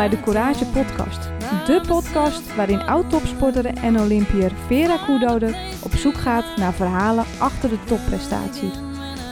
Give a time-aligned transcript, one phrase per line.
[0.00, 1.22] bij de Courage Podcast.
[1.66, 7.84] De podcast waarin oud-topsporter en Olympiër Vera Koedode op zoek gaat naar verhalen achter de
[7.84, 8.70] topprestatie.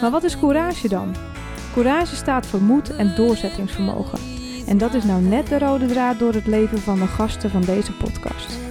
[0.00, 1.14] Maar wat is courage dan?
[1.72, 4.18] Courage staat voor moed en doorzettingsvermogen.
[4.66, 7.62] En dat is nou net de rode draad door het leven van de gasten van
[7.62, 8.67] deze podcast.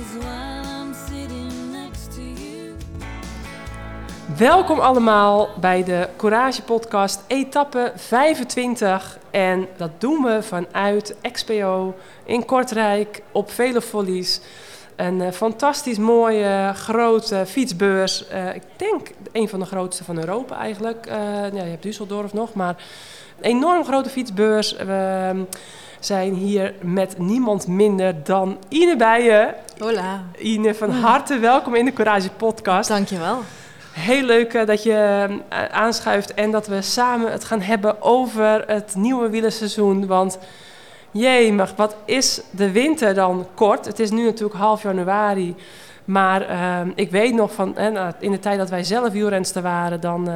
[4.37, 9.17] Welkom allemaal bij de Courage Podcast, etappe 25.
[9.31, 14.41] En dat doen we vanuit XPO in Kortrijk op vele follies.
[14.95, 18.25] Een uh, fantastisch mooie grote fietsbeurs.
[18.33, 21.07] Uh, ik denk een van de grootste van Europa eigenlijk.
[21.07, 21.13] Uh,
[21.53, 22.75] ja, je hebt Düsseldorf nog, maar
[23.37, 24.75] een enorm grote fietsbeurs.
[24.75, 25.45] We
[25.99, 29.55] zijn hier met niemand minder dan Ine Bijen.
[29.79, 30.23] Hola.
[30.37, 32.89] Ine, van harte welkom in de Courage Podcast.
[32.89, 33.43] Dankjewel.
[33.97, 38.63] Heel leuk uh, dat je uh, aanschuift en dat we samen het gaan hebben over
[38.67, 40.07] het nieuwe wielerseizoen.
[40.07, 40.37] Want
[41.11, 43.85] jemig, wat is de winter dan kort?
[43.85, 45.55] Het is nu natuurlijk half januari.
[46.05, 47.77] Maar uh, ik weet nog van
[48.19, 50.29] in de tijd dat wij zelf wielrenster waren, dan,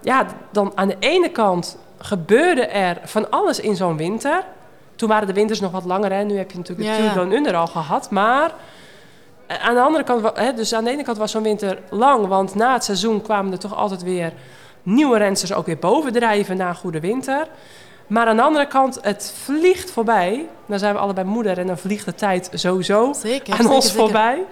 [0.00, 4.44] ja, dan aan de ene kant gebeurde er van alles in zo'n winter.
[4.96, 6.22] Toen waren de winters nog wat langer, hè?
[6.22, 7.12] nu heb je natuurlijk Ja, het ja.
[7.12, 8.10] Tour Down Under al gehad.
[8.10, 8.54] Maar eh,
[9.58, 12.54] aan de andere kant, hè, dus aan de ene kant was zo'n winter lang, want
[12.54, 14.32] na het seizoen kwamen er toch altijd weer
[14.82, 17.46] nieuwe rensters ook weer bovendrijven na een goede winter.
[18.06, 20.48] Maar aan de andere kant, het vliegt voorbij.
[20.66, 23.52] Dan zijn we allebei moeder en dan vliegt de tijd sowieso Zeker.
[23.52, 24.00] aan zeker, ons zeker.
[24.00, 24.42] voorbij.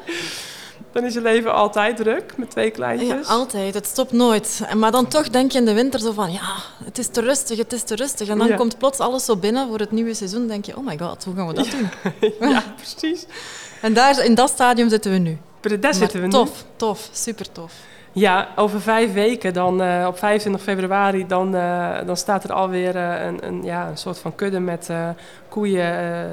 [0.93, 3.27] Dan is je leven altijd druk met twee Ja, kleintjes.
[3.29, 3.75] altijd.
[3.75, 4.61] Het stopt nooit.
[4.67, 6.55] En- Maar dan toch denk je in de winter zo van, ja,
[6.85, 8.29] het is te rustig, het is te rustig.
[8.29, 8.57] En dan Ja.
[8.57, 10.47] komt plots alles zo binnen voor het nieuwe seizoen.
[10.47, 11.89] denk je, oh my god, hoe gaan we dat doen?
[12.51, 13.27] ja, precies.
[13.83, 15.39] En daar, in dat stadium zitten we nu.
[15.61, 16.33] Daar Maar zitten we nu.
[16.33, 17.73] tof, tof, super tof.
[18.13, 22.97] Ja, over vijf weken, dan, eh, op 25 februari, dan, eh, dan staat er alweer
[22.97, 24.91] eh, een, een, ja, een soort van kudde met
[25.49, 26.29] koeien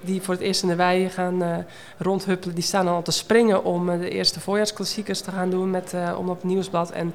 [0.00, 1.66] die voor het eerst in de wei gaan
[1.98, 2.54] rondhuppelen.
[2.54, 6.28] Die staan dan al te springen om de eerste voorjaarsklassiekers te gaan doen met, om
[6.28, 6.90] op het nieuwsblad.
[6.90, 7.14] En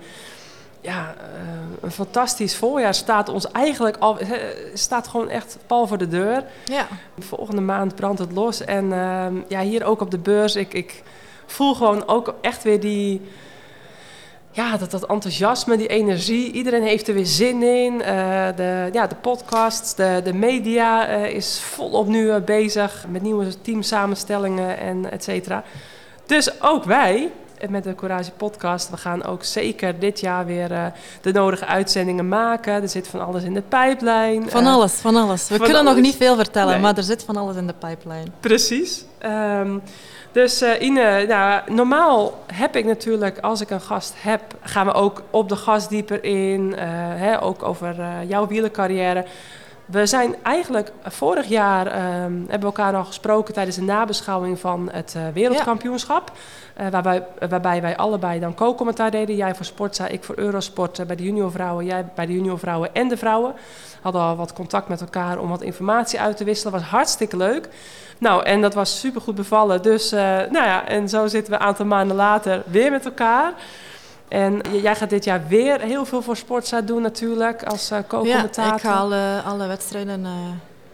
[0.81, 1.23] ja, eh,
[1.81, 4.17] een fantastisch voorjaar staat ons eigenlijk al,
[4.73, 6.43] staat gewoon echt pal voor de deur.
[6.65, 6.87] Ja,
[7.19, 8.65] Volgende maand brandt het los.
[8.65, 11.03] En ehm, ja, hier ook op de beurs, ik, ik
[11.45, 13.21] voel gewoon ook echt weer die...
[14.51, 16.51] Ja, dat, dat enthousiasme, die energie.
[16.51, 18.01] Iedereen heeft er weer zin in.
[18.01, 23.61] Eh, de, ja, de podcasts, de, de media eh, is volop nu bezig met nieuwe
[23.61, 25.63] teamsamenstellingen en et cetera.
[26.25, 27.31] Dus ook wij
[27.69, 30.85] met de Courage podcast, we gaan ook zeker dit jaar weer eh,
[31.21, 32.73] de nodige uitzendingen maken.
[32.73, 34.49] Er zit van alles in de pijplijn.
[34.49, 35.47] van Eh, alles, van alles.
[35.47, 36.81] We van kunnen nog niet veel vertellen, Nee.
[36.81, 38.27] maar er zit van alles in de pipeline.
[38.39, 39.05] Precies.
[39.17, 39.77] Ehm,
[40.31, 44.93] dus eh, Ine, nou, normaal heb ik natuurlijk, als ik een gast heb, gaan we
[44.93, 46.73] ook op de gast dieper in.
[47.15, 47.95] hè, ook over
[48.27, 49.25] jouw wielercarrière.
[49.91, 54.89] We zijn eigenlijk vorig jaar ehm, hebben we elkaar al gesproken tijdens de nabeschouwing van
[54.91, 56.31] het eh, wereldkampioenschap.
[56.79, 59.35] Eh, waarbij, waarbij wij allebei dan co-commentaar deden.
[59.35, 61.85] Jij voor Sportza, ik voor Eurosport eh, bij de juniorvrouwen.
[61.85, 63.53] Jij bij de juniorvrouwen en de vrouwen.
[64.01, 66.73] Hadden al wat contact met elkaar om wat informatie uit te wisselen.
[66.73, 67.69] Was hartstikke leuk.
[68.17, 69.81] Nou, en dat was super goed bevallen.
[69.81, 73.53] Dus, eh, nou ja, en zo zitten we een aantal maanden later weer met elkaar.
[74.29, 78.03] En jij gaat dit jaar weer heel veel voor Sportza doen natuurlijk, als eh, Ja,
[78.07, 78.73] co-commentator.
[78.75, 80.31] ik ga alle, alle wedstrijden eh,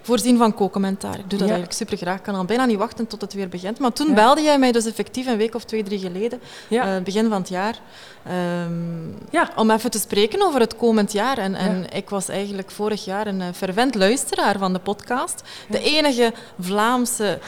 [0.02, 1.14] voorzien van co-commentaar.
[1.20, 1.54] Ik doe dat Ja.
[1.54, 2.18] eigenlijk super graag.
[2.18, 3.80] Ik kan al bijna niet wachten tot het weer begint.
[3.80, 4.14] Maar toen Ja.
[4.14, 6.96] belde jij mij dus effectief een week of twee, drie geleden, Ja.
[6.96, 7.80] eh, begin van het jaar,
[8.24, 9.50] ehm, Ja.
[9.56, 11.38] om even te spreken over het komend jaar.
[11.38, 15.42] En, en ik was eigenlijk vorig jaar een fervent luisteraar van de podcast.
[15.70, 17.40] De enige Vlaamse,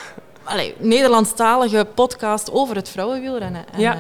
[0.44, 3.66] allee, Nederlandstalige podcast over het vrouwenwielrennen.
[3.74, 3.96] En, Ja.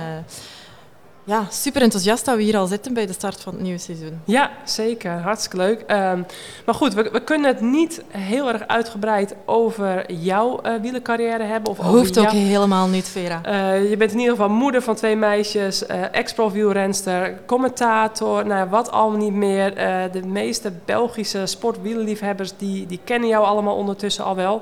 [1.27, 4.21] Ja, super enthousiast dat we hier al zitten bij de start van het nieuwe seizoen.
[4.25, 5.11] Ja, zeker.
[5.11, 5.81] Hartstikke leuk.
[5.87, 6.21] Ehm,
[6.65, 11.71] maar goed, we, we kunnen het niet heel erg uitgebreid over jouw eh wielercarrière hebben.
[11.71, 13.39] Of over Hoeft ook jou- helemaal niet, Vera.
[13.43, 18.69] Eh, je bent in ieder geval moeder van twee meisjes, eh ex-pro wielrenster, commentator, nou,
[18.69, 19.75] wat allemaal niet meer.
[20.11, 24.61] De meeste Belgische sportwielerliefhebbers die, die kennen jou allemaal ondertussen al wel.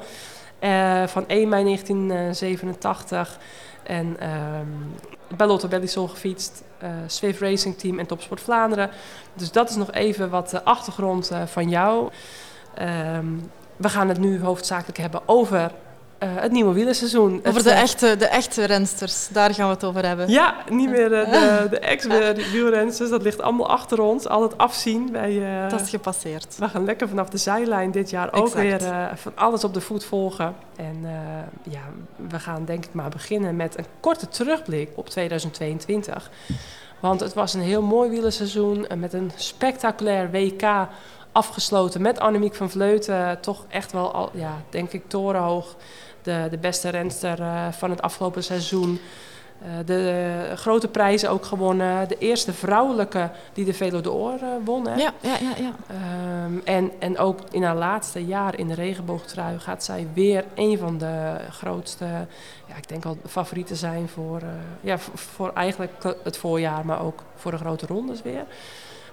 [1.08, 3.40] Van 1 mei 1987
[3.84, 4.68] en ehm
[5.38, 8.90] bij Lotto Bellisol gefietst, eh Swift Racing Team en Topsport Vlaanderen.
[9.34, 12.10] Dus dat is nog even wat de achtergrond eh, van jou.
[12.74, 13.26] Ehm,
[13.76, 15.72] we gaan het nu hoofdzakelijk hebben over
[16.18, 17.38] eh, het nieuwe wielerseizoen.
[17.40, 20.30] Over Het, de echte, de echte rensters, daar gaan we het over hebben.
[20.30, 22.98] ja, niet meer eh, de, de ex-wielrenners.
[22.98, 24.28] Dat ligt allemaal achter ons.
[24.28, 25.12] Altijd afzien.
[25.12, 26.56] Wij, eh, Dat is gepasseerd.
[26.58, 28.82] we gaan lekker vanaf de zijlijn dit jaar ook Exact.
[28.82, 30.56] weer van alles op de voet volgen.
[30.76, 31.06] En
[31.64, 31.82] ja,
[32.30, 36.30] we gaan denk ik maar beginnen met een korte terugblik op 2022.
[37.00, 40.64] Want het was een heel mooi wielerseizoen met een spectaculair WK
[41.36, 43.42] afgesloten met Annemiek van Vleuten.
[43.42, 45.76] Toch echt wel, al, ja, denk ik, torenhoog.
[46.22, 49.00] De, de beste renster uh, van het afgelopen seizoen.
[49.64, 52.08] Uh, de grote prijzen ook gewonnen.
[52.08, 54.88] De eerste vrouwelijke die de Velo d'Or uh, won.
[54.88, 54.96] Hè?
[54.96, 55.54] Ja, ja, ja.
[55.58, 55.74] ja.
[56.46, 60.78] Um, en, en ook in haar laatste jaar in de regenboogtrui gaat zij weer een
[60.78, 62.06] van de grootste,
[62.66, 64.42] ja, ik denk al favorieten zijn voor,
[64.82, 68.46] ja, voor, voor, eigenlijk het voorjaar, maar ook voor de grote rondes weer.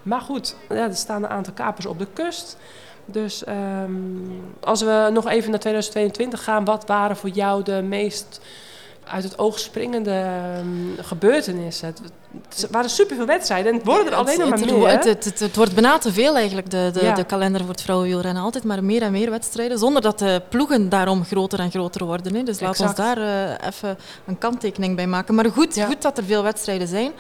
[0.03, 2.57] Maar goed, ja, er staan een aantal kapers op de kust.
[3.05, 8.41] Dus um, als we nog even naar 2022 gaan, wat waren voor jou de meest
[9.05, 10.27] uit het oog springende
[10.59, 11.87] um, gebeurtenissen.
[11.87, 12.01] Het,
[12.49, 14.89] het waren superveel wedstrijden en het worden er alleen nog maar meer.
[14.89, 17.15] Het, het, wordt bijna te veel eigenlijk, de, de, ja.
[17.15, 18.43] de kalender voor het vrouwenwielrennen.
[18.43, 22.35] Altijd maar meer en meer wedstrijden, zonder dat de ploegen daarom groter en groter worden.
[22.35, 22.43] Hè.
[22.43, 25.35] Dus laat ons daar uh, even een kanttekening bij maken.
[25.35, 25.87] Maar goed, ja.
[25.87, 27.13] goed dat er veel wedstrijden zijn.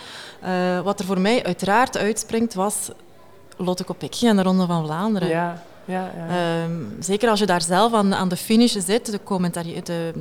[0.44, 2.90] Uh, wat er voor mij uiteraard uitspringt was
[3.56, 5.28] Lotte Kopecky en de Ronde van Vlaanderen.
[5.28, 5.62] Ja.
[5.84, 6.64] Ja, ja.
[6.64, 10.12] Um, zeker als je daar zelf aan, aan de finish zit, de commentaar, de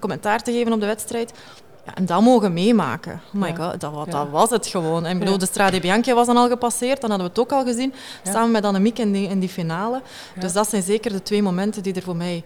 [0.00, 1.32] commentaar te geven op de wedstrijd.
[1.86, 3.20] Ja, en dat mogen meemaken.
[3.34, 5.06] Oh my god, dat, dat, was het gewoon.
[5.06, 7.64] En bedoel, de Strade Bianchi was dan al gepasseerd, dan hadden we het ook al
[7.64, 7.94] gezien.
[8.22, 10.02] Samen met Annemiek in die, in die finale.
[10.38, 12.44] Dus dat zijn zeker de twee momenten die er voor mij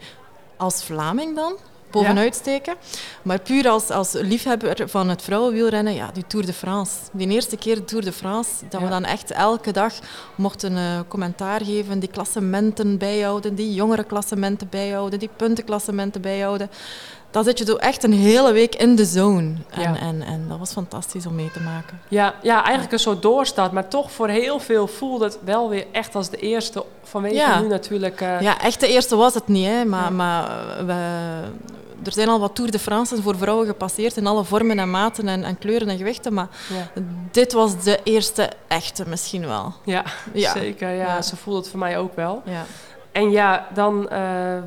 [0.56, 1.52] als Vlaming dan
[1.90, 2.74] bovenuit steken.
[3.22, 6.92] Maar puur als, als liefhebber van het vrouwenwielrennen, ja, die Tour de France.
[7.12, 9.94] Die eerste keer de Tour de France, dat we dan echt elke dag
[10.34, 16.70] mochten uh, commentaar geven, die klassementen bijhouden, die jongere klassementen bijhouden, die puntenklassementen bijhouden.
[17.30, 19.52] Dan zit je zo echt een hele week in de zone.
[19.70, 19.96] En, ja.
[19.96, 22.00] en, en dat was fantastisch om mee te maken.
[22.08, 23.72] Ja, ja eigenlijk een soort doorstart.
[23.72, 26.84] Maar toch voor heel veel voelde het wel weer echt als de eerste.
[27.02, 27.60] Vanwege ja.
[27.60, 28.20] nu natuurlijk...
[28.20, 28.40] Uh...
[28.40, 29.66] Ja, echt de eerste was het niet.
[29.66, 29.84] Hè.
[29.84, 30.10] Maar, ja.
[30.10, 30.46] maar
[30.86, 30.92] we,
[32.04, 35.28] er zijn al wat Tour de France voor vrouwen gepasseerd in alle vormen en maten
[35.28, 36.34] en, en kleuren en gewichten.
[36.34, 36.48] Maar
[37.30, 39.74] dit was de eerste echte misschien wel.
[39.84, 40.52] Ja, ja.
[40.52, 40.90] zeker.
[40.90, 41.22] Ja.
[41.22, 42.42] Zo voelde het voor mij ook wel.
[42.44, 42.64] Ja.
[43.12, 44.18] En ja, dan uh,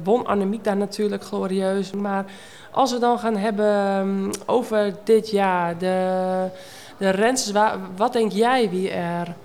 [0.03, 1.91] won Annemiek daar natuurlijk glorieus.
[1.91, 2.25] Maar
[2.71, 6.47] als we dan gaan hebben over dit jaar, de,
[6.97, 9.35] de rensters, wat denk jij wie er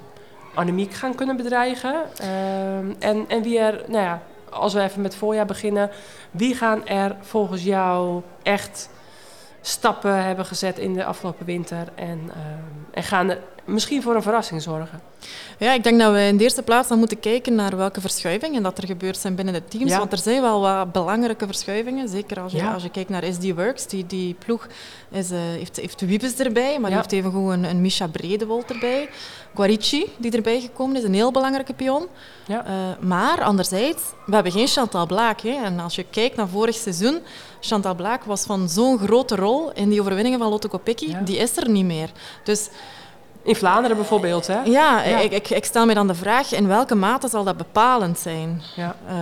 [0.54, 1.94] Annemiek gaan kunnen bedreigen?
[2.20, 5.90] Uh, en, en wie er, nou ja, als we even met voorjaar beginnen,
[6.30, 8.90] wie gaan er volgens jou echt
[9.60, 12.34] stappen hebben gezet in de afgelopen winter en, uh,
[12.90, 15.00] en gaan er misschien voor een verrassing zorgen?
[15.58, 18.62] Ja, ik denk dat we in de eerste plaats dan moeten kijken naar welke verschuivingen
[18.62, 19.90] dat er gebeurd zijn binnen de teams.
[19.90, 19.98] Ja.
[19.98, 22.08] Want er zijn wel wat belangrijke verschuivingen.
[22.08, 22.72] Zeker als je, ja.
[22.72, 23.86] als je kijkt naar SD Works.
[23.86, 24.66] Die, die ploeg
[25.10, 26.96] is, uh, heeft, heeft Wiebes erbij, maar ja.
[26.96, 29.08] die heeft even gewoon een, een Misha Bredewold erbij.
[29.54, 32.06] Guarici, die erbij gekomen is, een heel belangrijke pion.
[32.46, 32.66] Ja.
[32.66, 35.40] Uh, maar anderzijds, we hebben geen Chantal Blaak.
[35.40, 35.64] Hè.
[35.64, 37.18] En als je kijkt naar vorig seizoen,
[37.60, 41.14] Chantal Blaak was van zo'n grote rol in die overwinningen van Lotto Kopecky.
[41.24, 42.10] Die is er niet meer.
[42.44, 42.68] Dus
[43.48, 44.60] in Vlaanderen bijvoorbeeld, hè?
[44.62, 45.18] Ja, ja.
[45.18, 48.62] Ik, ik, ik, stel me dan de vraag, in welke mate zal dat bepalend zijn?
[48.76, 48.96] Ja.
[49.08, 49.14] Uh,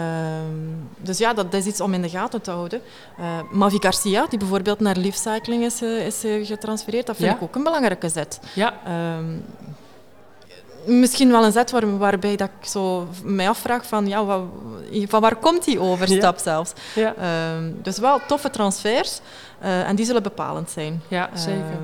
[0.96, 2.80] dus ja, dat, dat, is iets om in de gaten te houden.
[3.20, 7.36] Uh, Mavi Garcia, die bijvoorbeeld naar Leaf Cycling is, uh, is getransfereerd, dat vind ja.
[7.36, 8.40] ik ook een belangrijke zet.
[8.54, 8.74] Ja.
[9.18, 9.44] Um,
[10.86, 14.42] misschien wel een zet waar, waarbij dat ik zo mij afvraag van, ja, wat,
[15.06, 16.72] van waar komt die overstap zelfs?
[16.94, 17.14] Ja.
[17.54, 19.20] Um, dus wel toffe transfers
[19.60, 21.02] en die zullen bepalend zijn.
[21.08, 21.78] Ja, zeker.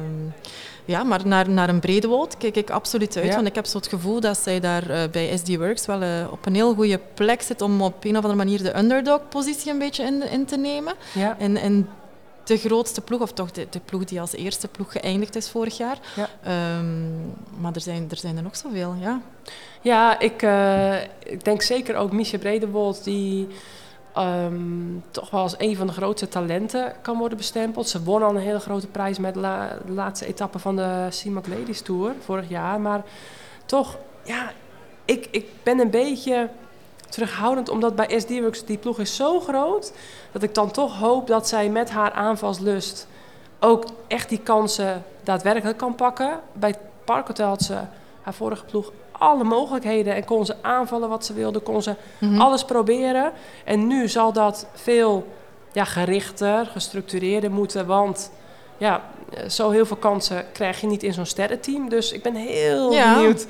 [0.85, 3.27] Ja, maar naar, naar een brede woord kijk ik absoluut uit.
[3.27, 3.35] Ja.
[3.35, 6.09] Want ik heb zo het gevoel dat zij daar uh, bij SD Works wel uh,
[6.31, 9.79] op een heel goede plek zit om op een of andere manier de underdog-positie een
[9.79, 10.95] beetje in, in te nemen.
[11.15, 11.37] Ja.
[11.39, 11.89] En, en
[12.45, 15.77] de grootste ploeg, of toch de, de, ploeg die als eerste ploeg geëindigd is vorig
[15.77, 15.99] jaar.
[16.17, 16.79] Ja.
[16.79, 19.21] Um, maar er zijn, er zijn er nog zoveel, ja.
[19.81, 23.49] Ja, ik, uh, ik denk zeker ook Miesje Bredewold, die
[24.19, 27.89] um, toch wel als een van de grootste talenten kan worden bestempeld.
[27.89, 31.81] Ze won al een hele grote prijs met de laatste etappe van de CIMAC Ladies
[31.81, 32.81] Tour vorig jaar.
[32.81, 33.03] Maar
[33.67, 34.53] toch, ja,
[35.05, 36.49] ik, ik ben een beetje
[37.09, 39.93] terughoudend, omdat bij SD Works die ploeg is zo groot,
[40.33, 43.07] dat ik dan toch hoop dat zij met haar aanvalslust
[43.61, 46.41] ook echt die kansen daadwerkelijk kan pakken.
[46.53, 47.79] Bij Parkhotel had ze
[48.23, 48.93] haar vorige ploeg
[49.23, 52.41] alle mogelijkheden en kon ze aanvallen wat ze wilde, kon ze mm -hmm.
[52.41, 53.33] alles proberen.
[53.65, 55.27] En nu zal dat veel
[55.73, 58.33] ja, gerichter, gestructureerder moeten, want
[58.77, 59.03] ja,
[59.49, 61.89] zo heel veel kansen krijg je niet in zo'n sterrenteam.
[61.89, 63.15] Dus ik ben heel ja.
[63.15, 63.47] benieuwd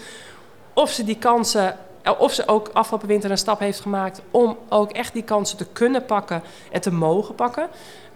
[0.72, 1.78] of ze die kansen
[2.18, 5.66] of ze ook afgelopen winter een stap heeft gemaakt om ook echt die kansen te
[5.72, 7.68] kunnen pakken en te mogen pakken.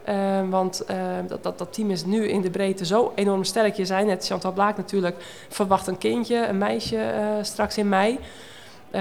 [0.08, 0.96] Uh, want uh,
[1.26, 3.76] dat, dat, dat, team is nu in de breedte zo enorm sterk.
[3.76, 5.16] Je zei net, Chantal Blaak natuurlijk
[5.48, 8.18] verwacht een kindje, een meisje uh, straks in mei.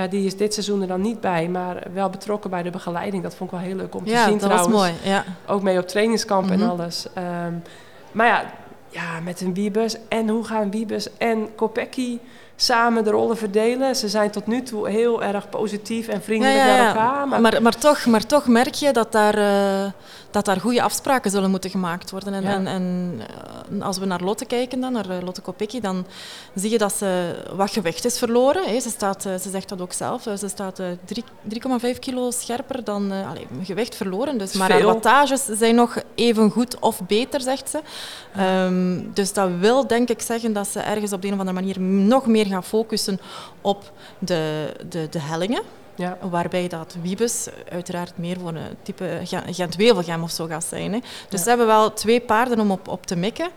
[0.09, 3.23] die is dit seizoen er dan niet bij, maar wel betrokken bij de begeleiding.
[3.23, 4.73] Dat vond ik wel heel leuk om ja, te zien dat trouwens.
[4.73, 5.23] Was mooi, ja.
[5.47, 6.61] Ook mee op trainingskamp mm -hmm.
[6.61, 7.05] en alles.
[7.17, 7.63] Um,
[8.11, 8.43] maar ja,
[8.89, 12.19] ja, met een Wiebes en hoe gaan Wiebes en Kopecky
[12.55, 13.95] samen de rollen verdelen.
[13.95, 16.87] Ze zijn tot nu toe heel erg positief en vriendelijk Ja, ja, naar ja.
[16.87, 17.27] elkaar.
[17.27, 19.91] Maar, Maar, maar, toch, maar toch merk je dat daar, eh,
[20.35, 22.33] dat daar goede afspraken zullen moeten gemaakt worden.
[22.33, 22.49] En, Ja.
[22.49, 23.13] en, en
[23.79, 26.05] eh, als we naar Lotte kijken, dan, naar eh, Lotte Kopecky, dan
[26.55, 28.81] zie je dat ze wat gewicht is verloren.
[28.81, 30.21] Ze, staat, eh, ze zegt dat ook zelf.
[30.21, 31.23] Ze staat eh, drie-
[31.93, 34.37] 3,5 kilo scherper dan allee, gewicht verloren.
[34.37, 37.79] Dus, maar haar wattages zijn nog even goed of beter, zegt ze.
[38.35, 41.59] Ehm, dus dat wil denk ik zeggen dat ze ergens op de een of andere
[41.59, 43.19] manier nog meer gaan focussen
[43.61, 45.61] op de, de, de hellingen.
[45.95, 46.17] Ja.
[46.29, 50.93] Waarbij dat Wiebes uiteraard meer voor een type Gen- Gent-Wevelgem of zo gaat zijn.
[50.93, 50.99] Hè.
[51.29, 53.49] Dus ze hebben wel twee paarden om op, op te mikken.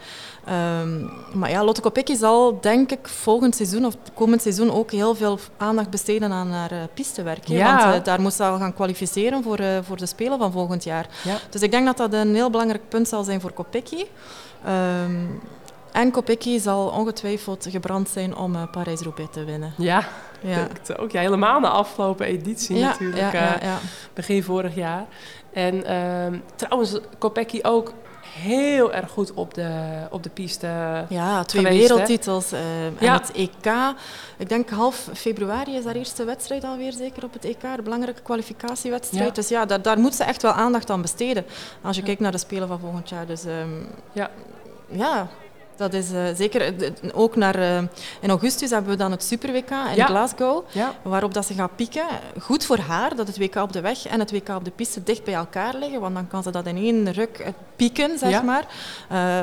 [0.45, 1.07] Ehm,
[1.39, 5.39] maar ja, Lotte Kopecky zal denk ik volgend seizoen of komend seizoen ook heel veel
[5.57, 7.49] aandacht besteden aan haar uh, pistewerk.
[7.49, 7.77] Ja.
[7.77, 10.85] Want eh, daar moet ze al gaan kwalificeren voor, eh, voor de Spelen van volgend
[10.85, 11.07] jaar.
[11.25, 11.37] Ja.
[11.51, 14.05] Dus ik denk dat dat een heel belangrijk punt zal zijn voor Kopecky.
[14.65, 15.17] Ehm,
[16.01, 19.73] en Kopecky zal ongetwijfeld gebrand zijn om eh, Parijs-Roubaix te winnen.
[19.77, 20.05] Ja,
[20.41, 20.55] Ja.
[20.55, 21.11] denk ook.
[21.11, 23.33] Ja, helemaal de afgelopen editie Ja, natuurlijk.
[23.33, 23.79] ja, eh, ja.
[24.15, 25.07] begin vorig jaar.
[25.53, 29.71] En ehm, trouwens, Kopecky ook heel erg goed op de,
[30.11, 30.67] op de piste.
[31.09, 32.53] Ja, twee geweest, wereldtitels.
[32.53, 33.13] eh, en Ja.
[33.13, 33.73] het EK.
[34.37, 37.61] Ik denk half februari is haar eerste wedstrijd alweer zeker op het EK.
[37.77, 39.27] De belangrijke kwalificatiewedstrijd.
[39.29, 39.33] Ja.
[39.35, 41.45] Dus ja, daar, daar moet ze echt wel aandacht aan besteden.
[41.83, 42.07] Als je Ja.
[42.07, 43.27] kijkt naar de Spelen van volgend jaar.
[43.27, 43.69] Dus ehm,
[44.13, 44.31] Ja.
[44.89, 45.29] ja,
[45.79, 46.61] dat is eh, zeker...
[46.83, 47.79] eh, Ook naar, eh,
[48.21, 50.07] in augustus hebben we dan het Super WK in Ja.
[50.07, 50.65] Glasgow.
[50.71, 52.05] Ja, Waarop dat ze gaat pieken.
[52.41, 55.03] Goed voor haar dat het WK op de weg en het WK op de piste
[55.03, 56.01] dicht bij elkaar liggen.
[56.01, 57.45] Want dan kan ze dat in één ruk
[57.77, 58.43] pieken, zeg Ja.
[58.43, 58.65] maar.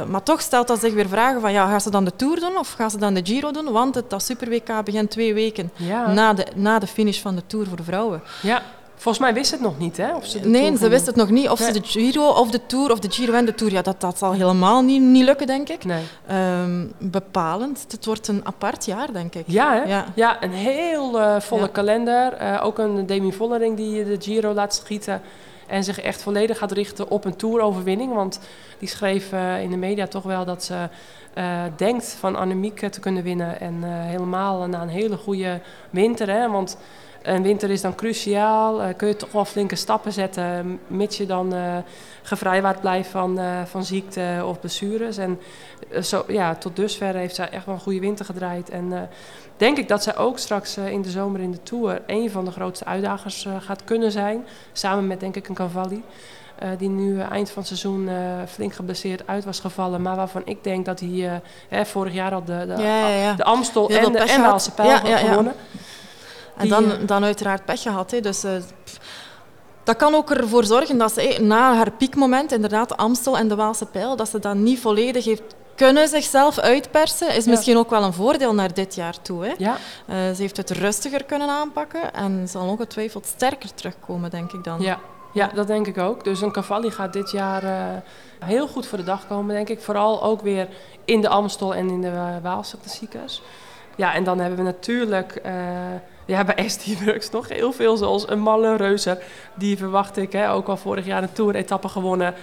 [0.08, 2.58] Maar toch stelt dat zich weer vragen van, ja, gaan ze dan de Tour doen
[2.58, 3.72] of gaan ze dan de Giro doen?
[3.72, 5.72] Want het dat Super WK begint twee weken
[6.14, 8.22] na, de, na de finish van de Tour voor de vrouwen.
[8.42, 8.62] ja.
[8.96, 10.16] Volgens mij wist het nog niet, hè?
[10.16, 11.68] Of ze de nee, ze wist het nog niet of Nee.
[11.74, 13.72] ze de Giro of de Tour of de Giro en de Tour.
[13.74, 15.86] Ja, dat, dat zal helemaal niet, niet lukken, denk ik.
[15.86, 16.04] Nee.
[16.28, 17.86] Ehm, bepalend.
[17.90, 19.44] Het wordt een apart jaar, denk ik.
[19.48, 19.84] Ja, hè?
[19.84, 20.06] Ja.
[20.16, 21.68] Ja, een heel eh, volle Ja.
[21.68, 22.34] kalender.
[22.34, 25.22] Eh, ook een Demi Vollering die de Giro laat schieten.
[25.68, 28.14] En zich echt volledig gaat richten op een toeroverwinning.
[28.14, 28.40] Want
[28.80, 30.90] die schreef eh, in de media toch wel dat ze
[31.34, 33.60] eh, denkt van Annemiek eh, te kunnen winnen.
[33.60, 35.60] En eh, helemaal na een hele goede
[35.90, 36.30] winter.
[36.30, 36.50] Hè?
[36.50, 36.78] Want
[37.26, 38.82] een winter is dan cruciaal.
[38.82, 40.80] Eh, kun je toch wel flinke stappen zetten.
[40.88, 41.78] Mits je dan eh
[42.24, 45.18] gevrijwaard blijft van, eh, van ziekte of blessures.
[45.18, 45.40] En
[46.02, 48.70] zo, ja, tot dusver heeft zij echt wel een goede winter gedraaid.
[48.70, 49.10] En
[49.58, 52.52] denk ik dat zij ook straks in de zomer in de Tour een van de
[52.52, 54.46] grootste uitdagers gaat kunnen zijn.
[54.74, 56.04] Samen met denk ik een Cavalli.
[56.78, 58.10] die nu eind van het seizoen
[58.48, 60.02] flink geblesseerd uit was gevallen.
[60.02, 63.34] Maar waarvan ik denk dat hij hè, vorig jaar al de, de, Ja, ja, ja.
[63.34, 64.42] de Amstel en de en.
[64.42, 65.54] Waalse Pijl had gewonnen.
[66.58, 68.12] En dan, eh, dan uiteraard pech gehad.
[68.12, 68.20] Hè.
[68.20, 68.52] Dus, eh,
[69.84, 73.48] dat kan ook ervoor zorgen dat ze eh, na haar piekmoment, inderdaad de Amstel en
[73.48, 75.44] de Waalse Pijl, dat ze dat niet volledig heeft
[75.76, 77.36] kunnen zichzelf uitpersen.
[77.36, 77.52] Is Ja.
[77.52, 79.46] misschien ook wel een voordeel naar dit jaar toe.
[79.46, 79.54] Hè.
[79.58, 84.82] Ja, ze heeft het rustiger kunnen aanpakken en zal ongetwijfeld sterker terugkomen, denk ik dan.
[84.82, 85.00] Ja,
[85.34, 86.24] ja, dat denk ik ook.
[86.24, 87.64] Dus een Cavalli gaat dit jaar
[88.46, 89.82] heel goed voor de dag komen, denk ik.
[89.82, 90.68] Vooral ook weer
[91.06, 93.42] in de Amstel en in de Waalse klassiekers.
[93.96, 95.42] Ja, en dan hebben we natuurlijk
[96.26, 99.18] ja, bij ST Works nog heel veel, zoals een Malle Reuzer.
[99.54, 102.34] Die verwacht ik, hè, ook al vorig jaar een Tour-etappe gewonnen.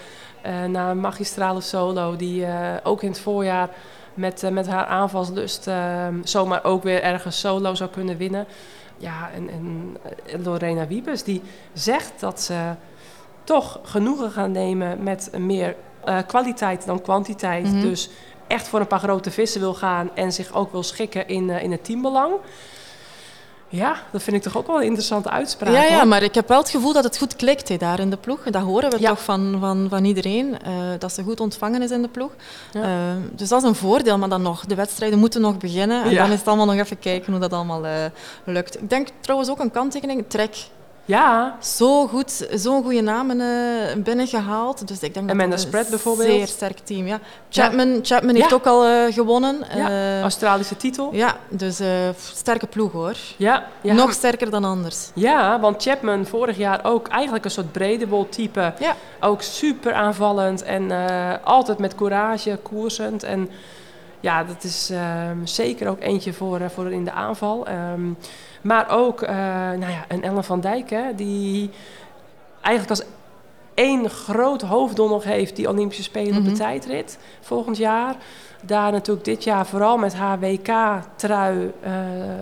[0.42, 3.68] eh na een magistrale solo, die eh, ook in het voorjaar
[4.14, 8.46] met, eh, met haar aanvalslust eh, zomaar ook weer ergens solo zou kunnen winnen.
[8.96, 12.74] Ja, en, en Lorena Wiebes, die zegt dat ze
[13.44, 15.76] toch genoegen gaan nemen met meer
[16.26, 17.64] kwaliteit dan kwantiteit.
[17.64, 17.80] Mhm.
[17.80, 18.10] Dus
[18.46, 21.70] echt voor een paar grote vissen wil gaan en zich ook wil schikken in, in
[21.70, 22.34] het teambelang.
[23.74, 25.72] Ja, dat vind ik toch ook wel een interessante uitspraak.
[25.74, 26.06] Ja, ja, hoor.
[26.06, 28.42] maar ik heb wel het gevoel dat het goed klikt hè, daar in de ploeg.
[28.42, 29.08] Dat horen we Ja.
[29.08, 32.30] toch van, van, van iedereen, eh, dat ze goed ontvangen is in de ploeg.
[32.72, 32.82] Ja.
[32.82, 32.88] Eh,
[33.32, 36.02] dus dat is een voordeel, maar dan nog, de wedstrijden moeten nog beginnen.
[36.04, 36.22] En Ja.
[36.22, 37.92] dan is het allemaal nog even kijken hoe dat allemaal eh,
[38.44, 38.82] lukt.
[38.82, 40.56] Ik denk trouwens ook een kanttekening, Trek.
[41.04, 44.88] Ja, Zo goed, zo'n goede namen eh, binnengehaald.
[44.88, 46.28] Dus ik denk dat Amanda dat een Spread bijvoorbeeld.
[46.28, 47.06] zeer sterk team.
[47.06, 47.18] Ja.
[47.50, 48.56] Chapman, Chapman heeft Ja.
[48.56, 49.56] ook al eh, gewonnen.
[49.76, 51.08] Ja, Eh, Australische titel.
[51.12, 51.80] ja, dus
[52.34, 53.16] sterke ploeg hoor.
[53.36, 53.64] Ja.
[53.82, 55.10] Nog sterker dan anders.
[55.14, 58.72] Ja, want Chapman vorig jaar ook eigenlijk een soort bredebol type.
[58.78, 58.94] Ja.
[59.20, 60.90] Ook super aanvallend en
[61.44, 63.22] altijd met courage, koersend.
[63.22, 63.50] En
[64.20, 67.66] ja, dat is ehm, zeker ook eentje voor, voor in de aanval.
[67.66, 68.10] Ehm,
[68.62, 71.70] maar ook eh, nou ja, een Ellen van Dijk, hè, die
[72.60, 73.08] eigenlijk als
[73.74, 76.48] één groot hoofddoel nog heeft die Olympische Spelen op Mhm.
[76.52, 78.14] de tijdrit volgend jaar.
[78.64, 81.92] Daar natuurlijk dit jaar vooral met haar WK-trui eh,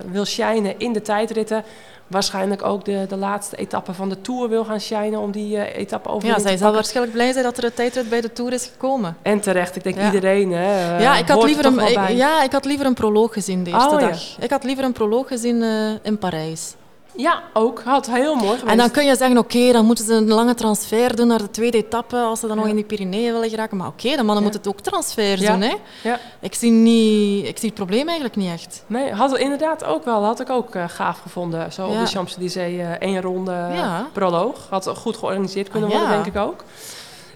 [0.07, 1.65] wil shinen in de tijdritten.
[2.11, 5.77] Waarschijnlijk ook de, de laatste etappe van de Tour wil gaan shinen om die uh,
[5.77, 8.33] etappe over ja, te zij zal waarschijnlijk blij zijn dat er een tijdrit bij de
[8.33, 9.17] Tour is gekomen.
[9.23, 10.05] En terecht, ik denk Ja.
[10.05, 10.53] iedereen.
[10.53, 13.33] Hè, eh, ja, ik had, er liever een, ik, ja, ik had liever een proloog
[13.33, 14.09] gezien de eerste Oh, ja.
[14.09, 14.37] dag.
[14.41, 16.75] Ik had liever een proloog gezien eh, in Parijs.
[17.21, 17.83] Ja, ook.
[17.85, 18.65] Had heel mooi geweest.
[18.67, 21.51] En dan kun je zeggen, oké, dan moeten ze een lange transfer doen naar de
[21.51, 23.77] tweede etappe als ze dan nog in die Pyreneeën willen geraken.
[23.77, 24.41] Maar oké, de mannen Ja.
[24.41, 25.53] moeten het ook transfers Ja.
[25.53, 25.61] doen.
[25.61, 25.75] Hè?
[26.03, 26.19] Ja.
[26.41, 28.85] Ik, zie niet, ik zie het probleem eigenlijk niet echt.
[28.87, 30.25] Nee, had inderdaad ook wel.
[30.25, 31.73] Had ik ook eh, gaaf gevonden.
[31.73, 33.69] Zo op de Champs-Élysées eh, één ronde
[34.13, 34.67] proloog.
[34.71, 36.65] Had goed georganiseerd kunnen Ah, worden, denk ik ook.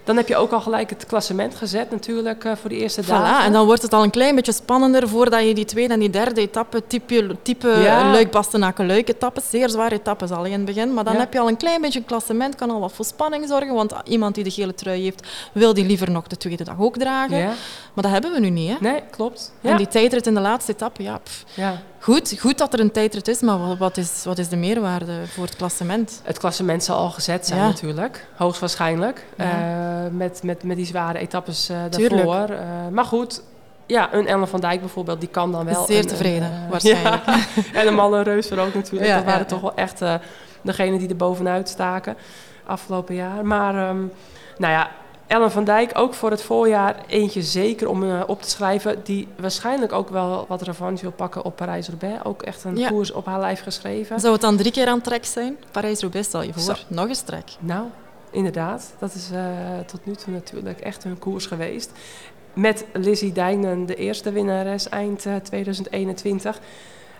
[0.05, 3.07] Dan heb je ook al gelijk het klassement gezet natuurlijk eh, voor die eerste Voilà,
[3.07, 3.45] dagen.
[3.45, 6.09] en dan wordt het al een klein beetje spannender voordat je die tweede en die
[6.09, 8.11] derde etappe, type, type Ja.
[8.11, 10.93] luik bastenaken luik etappes, zeer zware etappes al in het begin.
[10.93, 11.19] Maar dan Ja.
[11.19, 13.93] heb je al een klein beetje een klassement, kan al wat voor spanning zorgen, want
[14.03, 17.37] iemand die de gele trui heeft, wil die liever nog de tweede dag ook dragen.
[17.37, 17.53] Ja,
[17.93, 18.69] Maar dat hebben we nu niet.
[18.69, 18.75] Hè?
[18.79, 19.53] nee, klopt.
[19.61, 21.43] En die tijdrit in de laatste etappe, ja, pff.
[21.53, 21.81] ja.
[22.05, 25.43] Goed, goed dat er een tijdrit is, maar wat- is, wat is de meerwaarde voor
[25.45, 26.19] het klassement?
[26.23, 27.65] Het klassement zal al gezet zijn Ja.
[27.67, 29.25] natuurlijk, hoogstwaarschijnlijk.
[29.37, 29.43] Ja.
[30.05, 32.49] Eh, met, met, met die zware etappes eh daarvoor.
[32.55, 32.59] Eh,
[32.91, 33.41] maar goed,
[33.85, 35.85] ja, een Ellen van Dijk bijvoorbeeld, die kan dan wel...
[35.85, 37.25] Zeer een- tevreden, een, waarschijnlijk.
[37.25, 37.39] ja.
[37.79, 39.11] en een Malle Reuser ook natuurlijk.
[39.13, 40.01] Dat waren toch wel echt
[40.61, 42.15] degenen die er bovenuit staken
[42.65, 43.45] afgelopen jaar.
[43.45, 43.97] Maar ehm,
[44.57, 44.89] nou ja,
[45.27, 48.99] Ellen van Dijk ook voor het voorjaar eentje zeker om eh, op te schrijven.
[49.03, 52.23] Die waarschijnlijk ook wel wat revanche wil pakken op Parijs-Roubaix.
[52.23, 52.89] Ook echt een Ja.
[52.89, 54.19] koers op haar lijf geschreven.
[54.19, 55.57] Zou het dan drie keer aan trek zijn?
[55.71, 56.61] Parijs-Roubaix stel je voor.
[56.61, 56.73] Zo.
[56.87, 57.43] Nog eens trek.
[57.59, 57.85] Nou,
[58.31, 58.93] inderdaad.
[58.99, 59.39] Dat is eh,
[59.87, 61.91] tot nu toe natuurlijk echt hun koers geweest.
[62.53, 66.59] Met Lizzie Dijnen, de eerste winnares eind eh, 2021.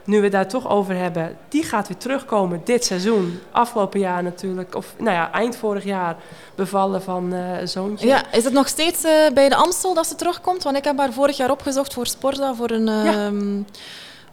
[0.06, 3.40] Nu we het daar toch over hebben, die gaat weer terugkomen dit seizoen.
[3.52, 6.16] Afgelopen jaar natuurlijk, of nou ja, eind vorig jaar
[6.56, 8.08] bevallen van eh zoontje.
[8.08, 10.64] Ja, is het nog steeds eh, bij de Amstel dat ze terugkomt?
[10.64, 13.62] Want ik heb haar vorig jaar opgezocht voor Sporza voor een, ehm,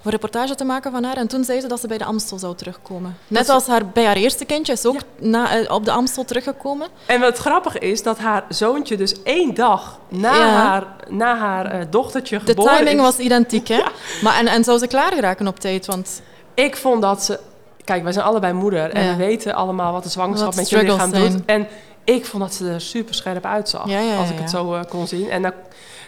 [0.05, 1.17] een reportage te maken van haar.
[1.17, 3.17] En toen zei ze dat ze bij de Amstel zou terugkomen.
[3.29, 5.01] Net als haar, bij haar eerste kindje is ook Ja.
[5.29, 6.89] na, eh, op de Amstel teruggekomen.
[7.07, 10.49] En wat grappig is, dat haar zoontje dus één dag na Ja.
[10.49, 13.03] haar, na haar eh, dochtertje De geboren timing is.
[13.03, 13.83] was identiek, hè?
[14.23, 15.87] Maar, en, en zou ze klaar geraken op tijd?
[15.87, 16.23] Want
[16.55, 17.39] Ik vond dat ze...
[17.85, 20.77] Kijk, wij zijn allebei moeder en we weten allemaal wat de zwangerschap Wat met je
[20.83, 21.43] lichaam struggles doet.
[21.47, 21.69] En
[22.05, 23.83] ik vond dat ze er super scherp uitzag,
[24.19, 25.31] als ik het zo eh, kon zien.
[25.31, 25.55] En nou,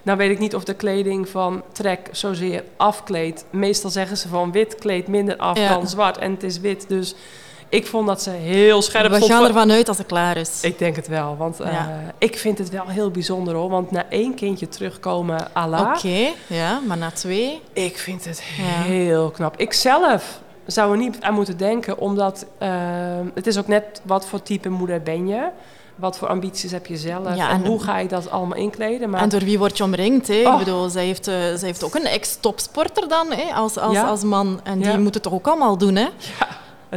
[0.05, 3.45] nou weet ik niet of de kleding van Trek zozeer afkleedt.
[3.51, 5.69] Meestal zeggen ze van wit kleedt minder af Ja.
[5.69, 6.88] dan zwart en het is wit.
[6.88, 7.14] Dus
[7.69, 10.59] ik vond dat ze heel scherp we gaan ervan uit dat ze klaar is.
[10.62, 11.87] Ik denk het wel, want eh,
[12.19, 13.71] ik vind het wel heel bijzonder hoor.
[13.71, 17.61] Want na één kindje terugkomen à la, Oké, ja, maar na twee...
[17.73, 18.62] ik vind het Ja.
[18.83, 19.57] heel knap.
[19.57, 22.71] Ik zelf zou er niet aan moeten denken, omdat eh,
[23.35, 25.49] het is ook net wat voor type moeder ben je.
[25.96, 27.37] Wat voor ambities heb je zelf?
[27.37, 29.11] Ja, en, en- hoe ga je dat allemaal inkleden?
[29.11, 30.28] Maar En door wie word je omringd?
[30.28, 30.42] Hè?
[30.46, 30.52] Oh.
[30.52, 33.52] Ik bedoel, zij heeft, eh, zij heeft ook een ex-topsporter dan, hè?
[33.54, 34.02] Als, als, Ja.
[34.09, 34.61] als man.
[34.62, 34.98] En die Ja.
[34.98, 36.09] moet het toch ook allemaal doen, hè?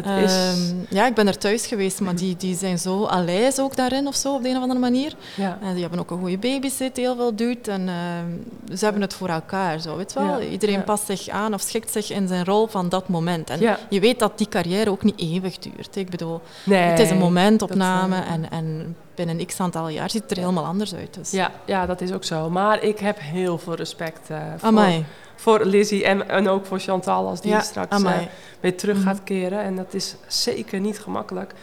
[0.03, 0.35] Het is...
[0.35, 4.07] Ehm, ja, ik ben er thuis geweest, maar die, die zijn zo aleis ook daarin
[4.07, 5.13] of zo, op de een of andere manier.
[5.35, 5.57] ja.
[5.61, 7.67] En die hebben ook een goede babysit, die heel veel doet.
[7.67, 10.39] En ehm, ze hebben het voor elkaar, zo, weet je wel.
[10.41, 10.81] Ja, Iedereen ja.
[10.81, 13.49] past zich aan of schikt zich in zijn rol van dat moment.
[13.49, 15.95] En je weet dat die carrière ook niet eeuwig duurt.
[15.95, 20.21] Ik bedoel, Nee, het is een momentopname eh, en, en binnen x aantal jaar ziet
[20.21, 21.13] het er helemaal anders uit.
[21.13, 21.31] Dus.
[21.31, 22.49] Ja, ja, dat is ook zo.
[22.49, 25.05] Maar ik heb heel veel respect eh, voor, Amai.
[25.37, 28.27] Voor Lizzie en, en ook voor Chantal als die Ja, straks eh,
[28.59, 29.05] weer terug Mhm.
[29.07, 29.59] gaat keren.
[29.59, 31.53] En dat is zeker niet gemakkelijk.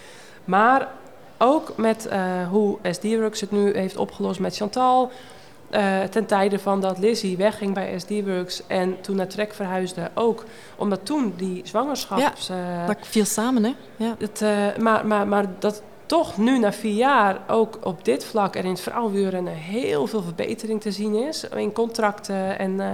[0.45, 0.89] Maar
[1.39, 5.11] ook met eh, hoe SD-Works het nu heeft opgelost met Chantal.
[5.71, 10.45] eh, ten tijde van dat Lizzie wegging bij SD-Works en toen naar Trek verhuisde ook.
[10.77, 12.49] Omdat toen die zwangerschaps...
[12.49, 13.73] eh, Dat viel samen, hè?
[13.97, 14.15] Ja.
[14.19, 14.43] het,
[14.79, 18.71] maar, maar, maar dat toch nu na vier jaar ook op dit vlak en in
[18.71, 21.45] het vrouwenwielrennen heel veel verbetering te zien is.
[21.57, 22.87] In contracten en eh,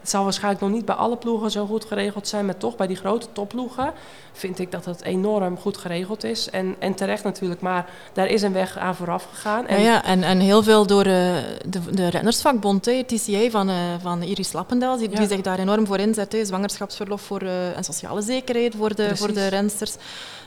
[0.00, 2.86] het zal waarschijnlijk nog niet bij alle ploegen zo goed geregeld zijn, maar toch bij
[2.86, 3.92] die grote topploegen
[4.32, 6.50] vind ik dat het enorm goed geregeld is.
[6.50, 9.66] En, en terecht natuurlijk, maar daar is een weg aan vooraf gegaan.
[9.66, 13.68] En, En, ja, en, en heel veel door eh, de, de rennersvakbond, hè, TCA van,
[13.68, 15.16] eh, van Iris Lappendel, die, Ja.
[15.16, 16.32] die zich daar enorm voor inzet.
[16.32, 17.40] Hè, zwangerschapsverlof voor,
[17.76, 19.96] en sociale zekerheid voor de, voor de rensters.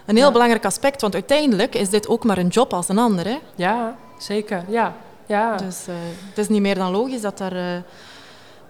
[0.05, 0.31] Een heel Ja.
[0.31, 3.25] belangrijk aspect, want uiteindelijk is dit ook maar een job als een ander.
[3.25, 3.37] Hè.
[3.55, 4.63] ja zeker.
[4.67, 4.93] Ja,
[5.25, 5.57] ja.
[5.57, 5.93] Dus eh,
[6.29, 7.81] het is niet meer dan logisch dat daar, eh,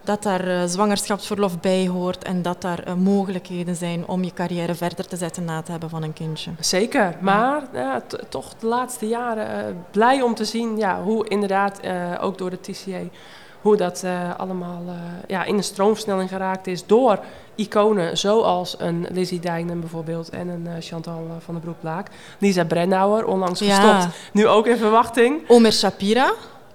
[0.04, 5.08] dat daar eh, zwangerschapsverlof bij hoort en dat daar mogelijkheden zijn om je carrière verder
[5.08, 6.52] te zetten na het hebben van een kindje.
[6.60, 11.80] Zeker, maar ja, toch de laatste jaren blij om te zien ja, hoe inderdaad
[12.20, 13.02] ook door de TCA
[13.62, 14.94] hoe dat eh, allemaal eh,
[15.28, 17.20] ja, in een stroomversnelling geraakt is door
[17.56, 22.08] iconen zoals een Lizzie Dijnen bijvoorbeeld en een eh, Chantal van der Broek-Blaak.
[22.38, 23.76] Lisa Brennauer, onlangs Ja.
[23.76, 25.42] gestopt, nu ook in verwachting.
[25.50, 26.32] Omer Shapira,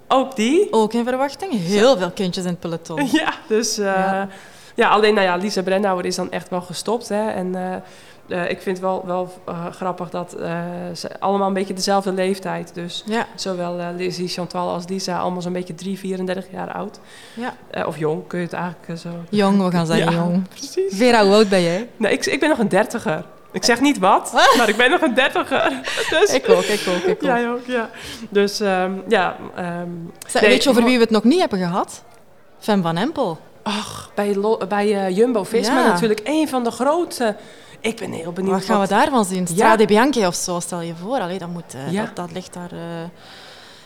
[0.09, 0.68] Ook die.
[0.70, 1.53] ook in verwachting.
[1.53, 3.09] Heel veel kindjes in het peloton.
[3.12, 4.29] Ja, dus ja.
[4.75, 4.88] Ja.
[4.88, 7.09] alleen nou ja, Lisa Brennauer is dan echt wel gestopt.
[7.09, 7.83] Hè, en
[8.29, 10.61] eh, ik vind het wel, wel eh, grappig dat eh,
[10.95, 12.75] ze allemaal een beetje dezelfde leeftijd.
[12.75, 16.99] Dus Ja, zowel Lizzie, Chantal als Lisa, allemaal zo'n beetje 3, 34 jaar oud.
[17.35, 17.85] ja.
[17.87, 19.09] Of jong, kun je het eigenlijk zo...
[19.29, 20.19] Jong, we gaan zeggen Ja.
[20.19, 20.49] jong.
[20.49, 20.97] Precies.
[20.97, 21.89] Vera, hoe oud ben jij?
[21.97, 23.25] Nee, ik, ik ben nog een dertiger.
[23.53, 25.73] Ik zeg niet wat, maar ik ben nog een dertiger.
[26.11, 27.21] Dus, Ik ook, ik ook, ik ook.
[27.23, 27.91] Jij ook, ja.
[28.31, 29.89] Dus ehm, ja, ehm,
[30.27, 32.03] Zeg, Nee, weet je over wie we het nog niet hebben gehad?
[32.59, 33.39] Fem van Empel.
[33.62, 34.37] ach, bij,
[34.69, 35.87] bij Jumbo-Visma Ja.
[35.87, 37.37] natuurlijk een van de grote...
[37.87, 38.53] Ik ben heel benieuwd.
[38.55, 39.46] Wat gaan we daarvan zien?
[39.46, 41.18] Strade Bianchi of zo, stel je voor.
[41.18, 42.05] Allee, dat, moet, eh, Ja.
[42.05, 42.79] dat, dat ligt daar eh,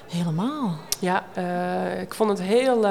[0.08, 0.76] helemaal.
[0.98, 2.86] Ja, eh, ik vond het heel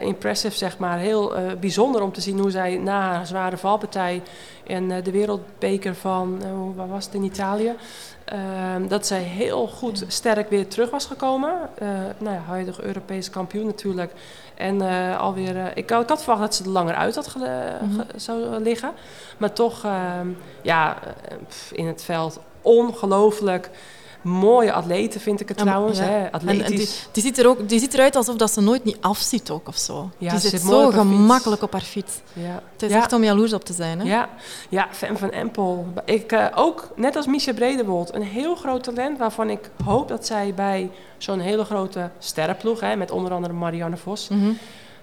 [0.00, 0.98] impressive, zeg maar.
[0.98, 4.22] Heel bijzonder om te zien hoe zij na haar zware valpartij
[4.66, 6.42] in eh, de wereldbeker van,
[6.76, 7.74] waar was het in Italië,
[8.24, 11.52] ehm, dat zij heel goed sterk weer terug was gekomen.
[12.18, 14.12] Nou ja, huidige Europese kampioen natuurlijk.
[14.56, 17.34] En eh, alweer, eh, ik, had- ik had verwacht dat ze er langer uit had
[17.36, 17.94] Mhm.
[17.94, 18.92] ge- zou liggen.
[19.38, 20.28] Maar toch, ehm,
[20.62, 23.70] ja, eh, pff, in het veld ongelooflijk
[24.26, 25.98] mooie atleten vind ik het trouwens.
[25.98, 26.04] ja.
[26.04, 26.32] Hè?
[26.32, 26.64] Atletisch.
[26.64, 29.50] en die, die, ziet er ook, die ziet eruit alsof dat ze nooit niet afziet
[29.50, 30.10] ook of zo.
[30.18, 32.12] Ja, die ze zit zo op gemakkelijk op haar fiets.
[32.32, 32.62] ja.
[32.72, 33.98] Het is echt om jaloers op te zijn.
[34.00, 34.04] Hè?
[34.06, 34.28] Ja,
[34.68, 35.86] ja, Fem van Empel.
[36.04, 40.26] Ik eh, ook, net als Misha Bredewold, een heel groot talent waarvan ik hoop dat
[40.26, 44.28] zij bij zo'n hele grote sterrenploeg, hè, met onder andere Marianne Vos.
[44.28, 44.50] Mhm.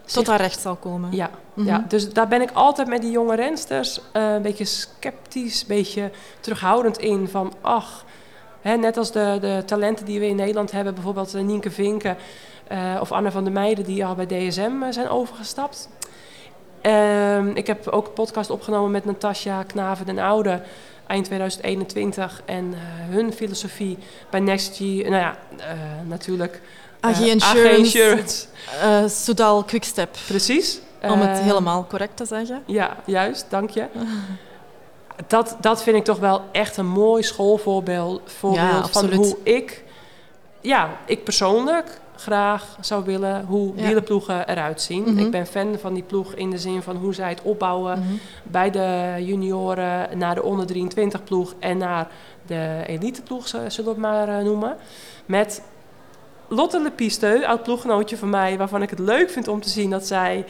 [0.05, 1.12] zich- Tot haar recht zal komen.
[1.15, 1.67] Ja, Mhm.
[1.67, 5.67] ja, dus daar ben ik altijd met die jonge rensters eh, een beetje sceptisch, een
[5.67, 7.27] beetje terughoudend in.
[7.27, 8.05] Van ach,
[8.63, 12.17] net als de, de talenten die we in Nederland hebben, bijvoorbeeld eh, Nienke Vinken
[12.67, 15.89] eh, of Anne van der Meijden, die al bij DSM eh, zijn overgestapt.
[16.82, 20.62] Ehm, ik heb ook een podcast opgenomen met Natasja Knaven den Oude
[21.08, 22.41] eind 2021.
[22.45, 22.73] En
[23.10, 23.97] hun filosofie
[24.30, 25.38] bij NextG, nou ja,
[26.08, 26.62] natuurlijk.
[26.99, 28.45] AG AG Insurance, Insurance.
[28.82, 30.80] eh, Soudal Quickstep, Precies.
[31.02, 32.63] om het helemaal correct te zeggen.
[32.65, 33.86] Ja, juist, dank je.
[35.28, 39.84] Dat, dat vind ik toch wel echt een mooi schoolvoorbeeld voorbeeld Ja, van hoe ik,
[40.62, 43.84] ja, ik persoonlijk graag zou willen hoe Ja.
[43.86, 45.04] wielerploegen eruit zien.
[45.04, 45.17] Mhm.
[45.17, 48.13] Ik ben fan van die ploeg in de zin van hoe zij het opbouwen Mhm.
[48.43, 52.08] bij de junioren naar de onder 23 ploeg en naar
[52.47, 54.78] de elite ploeg, zullen we het maar eh, noemen.
[55.26, 55.62] Met
[56.47, 60.06] Lotte Lepisteu, oud ploeggenootje van mij, waarvan ik het leuk vind om te zien dat
[60.08, 60.45] zij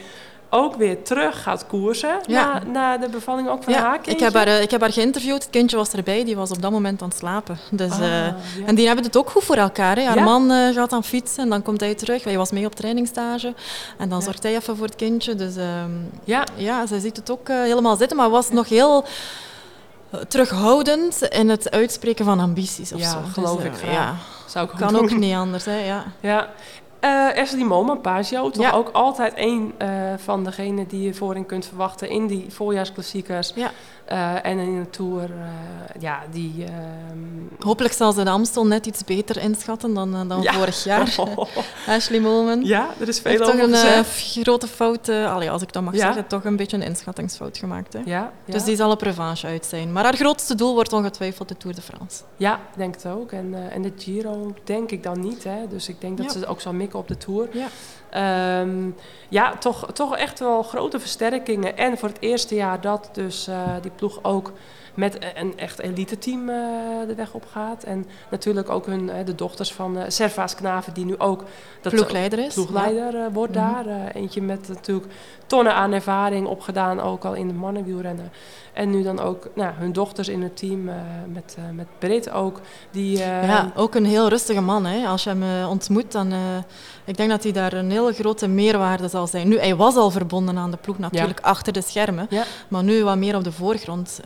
[0.54, 2.52] ook weer terug gaat koersen Ja.
[2.52, 4.12] na, na de bevalling ook van haar Ja, kindje.
[4.12, 5.42] ik heb, haar, eh, ik heb haar geïnterviewd.
[5.42, 6.24] Het kindje was erbij.
[6.24, 7.58] Die was op dat moment aan het slapen.
[7.70, 8.34] Dus, Ah, eh, ja.
[8.66, 9.96] En die hebben het ook goed voor elkaar.
[9.96, 10.02] Hè.
[10.04, 12.24] Haar man eh, gaat aan fietsen en dan komt hij terug.
[12.24, 13.54] Hij was mee op trainingstage.
[13.98, 15.34] En dan zorgt hij even voor het kindje.
[15.34, 15.90] Dus ehm,
[16.24, 18.16] ja, ja, zij ziet het ook eh, helemaal zitten.
[18.16, 19.04] Maar was nog heel
[20.10, 23.18] eh, terughoudend in het uitspreken van ambities of Ja, zo.
[23.32, 23.92] geloof Dus, ik eh, graag.
[23.94, 24.14] Ja,
[24.46, 25.02] zou ik kan doen.
[25.02, 25.64] ook niet anders.
[25.64, 25.84] Hè.
[25.84, 26.04] Ja.
[26.20, 26.48] Ja.
[27.04, 28.70] Eh Ashley Moman, Pagio, toch Ja.
[28.72, 33.52] ook altijd een eh, van degenen die je voorin kunt verwachten in die voorjaarsklassiekers.
[33.54, 33.70] Ja.
[34.04, 36.64] Eh, en in de Tour, eh, ja, die...
[36.64, 37.18] ehm,
[37.58, 40.52] Hopelijk zal ze de Amstel net iets beter inschatten dan, eh, dan Ja.
[40.52, 41.14] vorig jaar.
[41.88, 42.64] Ashley Molman.
[42.64, 45.94] ja, er is veel heeft toch over een grote fout, allee, als ik dat mag
[45.94, 45.98] Ja.
[46.06, 47.92] zeggen, toch een beetje een inschattingsfout gemaakt.
[47.92, 48.00] Hè?
[48.04, 48.32] Ja.
[48.44, 49.92] Dus die zal op revanche uit zijn.
[49.92, 52.22] Maar haar grootste doel wordt ongetwijfeld de Tour de France.
[52.36, 53.32] ja, denk het ook.
[53.32, 55.44] En, en de Giro denk ik dan niet.
[55.44, 55.68] Hè.
[55.68, 57.48] Dus ik denk dat ze ook zal mikken op de Tour.
[57.52, 57.66] Ja.
[58.14, 58.90] Ehm,
[59.28, 61.76] ja, toch, toch echt wel grote versterkingen.
[61.76, 64.52] En voor het eerste jaar dat dus eh, die ploeg ook
[64.94, 66.56] met een echt elite team eh,
[67.06, 67.82] de weg op gaat.
[67.82, 71.44] En natuurlijk ook hun, eh, de dochters van Servaas Knaven, die nu ook
[71.80, 72.54] dat Ploegleider is.
[72.54, 73.62] ploegleider wordt Mhm.
[73.64, 74.10] daar.
[74.12, 75.12] Eentje met natuurlijk
[75.46, 78.32] tonnen aan ervaring opgedaan, ook al in de mannenwielrennen.
[78.74, 80.94] En nu dan ook nou, hun dochters in het team, eh,
[81.32, 82.60] met, eh met Brit ook.
[82.90, 83.40] Die, Ja.
[83.40, 84.84] eh, Ja, ook een heel rustige man.
[84.86, 85.06] Hè.
[85.06, 86.32] Als je hem ontmoet, dan...
[87.04, 89.48] ik denk dat hij daar een hele grote meerwaarde zal zijn.
[89.48, 92.26] Nu, hij was al verbonden aan de ploeg natuurlijk, achter de schermen.
[92.30, 92.42] Ja.
[92.68, 94.20] Maar nu wat meer op de voorgrond.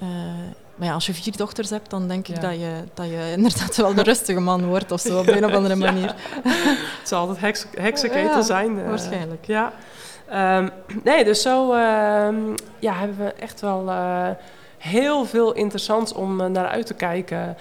[0.76, 2.40] Maar ja, als je vier dochters hebt, dan denk ik Ja.
[2.40, 5.52] dat, je, dat je inderdaad wel een rustige man wordt of zo, op een of
[5.52, 5.92] andere Ja.
[5.92, 6.14] manier.
[6.98, 8.86] Het zal altijd heks, heksenketel Ja, zijn.
[8.86, 9.46] waarschijnlijk.
[9.46, 9.72] Ja.
[10.30, 10.68] Ehm,
[11.04, 12.36] nee, dus zo ehm,
[12.78, 14.28] ja, hebben we echt wel eh,
[14.78, 17.56] heel veel interessants om eh, naar uit te kijken.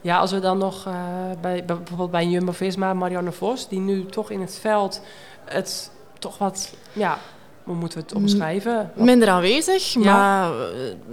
[0.00, 0.92] Ja, als we dan nog eh,
[1.40, 5.00] bij, bij- bijvoorbeeld bij Jumbo-Visma, Marianne Vos, die nu toch in het veld
[5.44, 7.18] het toch wat, ja,
[7.64, 8.90] hoe moeten we het omschrijven?
[8.94, 10.00] Wat- Minder aanwezig, Ja.
[10.00, 10.52] maar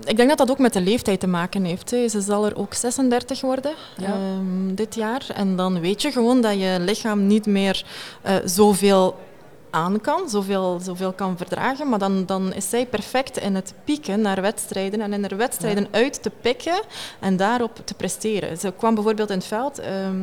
[0.04, 1.92] ik denk dat dat ook met de leeftijd te maken heeft.
[1.92, 2.08] Hè.
[2.08, 4.06] Ze zal er ook 36 worden Ja.
[4.08, 5.26] ehm, dit jaar.
[5.36, 7.86] En dan weet je gewoon dat je lichaam niet meer
[8.22, 9.16] eh, zoveel
[9.70, 11.90] aan kan, zoveel, zoveel kan verdragen.
[11.90, 15.88] Maar dan, dan is zij perfect in het pieken naar wedstrijden en in er wedstrijden
[15.92, 16.82] uit te pikken
[17.20, 18.58] en daarop te presteren.
[18.58, 19.80] Ze kwam bijvoorbeeld in het veld...
[19.80, 20.22] ehm,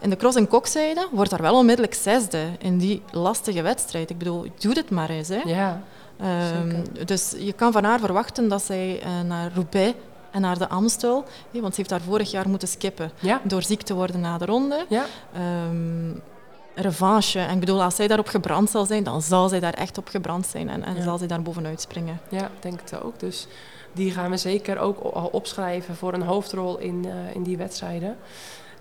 [0.00, 4.10] in de cross- en kokzijde wordt daar wel onmiddellijk zesde in die lastige wedstrijd.
[4.10, 5.28] Ik bedoel, doe het maar eens.
[5.28, 5.40] Hè.
[5.44, 5.82] Ja,
[6.20, 9.94] Ehm, dus je kan van haar verwachten dat zij eh, naar Roubaix
[10.30, 11.24] en naar de Amstel.
[11.52, 13.40] hè, want ze heeft daar vorig jaar moeten skippen Ja.
[13.44, 14.84] door ziek te worden na de ronde.
[14.88, 15.04] Ja.
[15.34, 16.10] Ehm,
[16.74, 17.38] revanche.
[17.40, 20.08] En ik bedoel, als zij daarop gebrand zal zijn, dan zal zij daar echt op
[20.08, 21.02] gebrand zijn en, en Ja.
[21.02, 22.20] zal zij daar bovenuit springen.
[22.28, 23.20] Ja, ik denk het ook.
[23.20, 23.46] Dus
[23.92, 28.16] die gaan we zeker ook al opschrijven voor een hoofdrol in, eh, in die wedstrijden.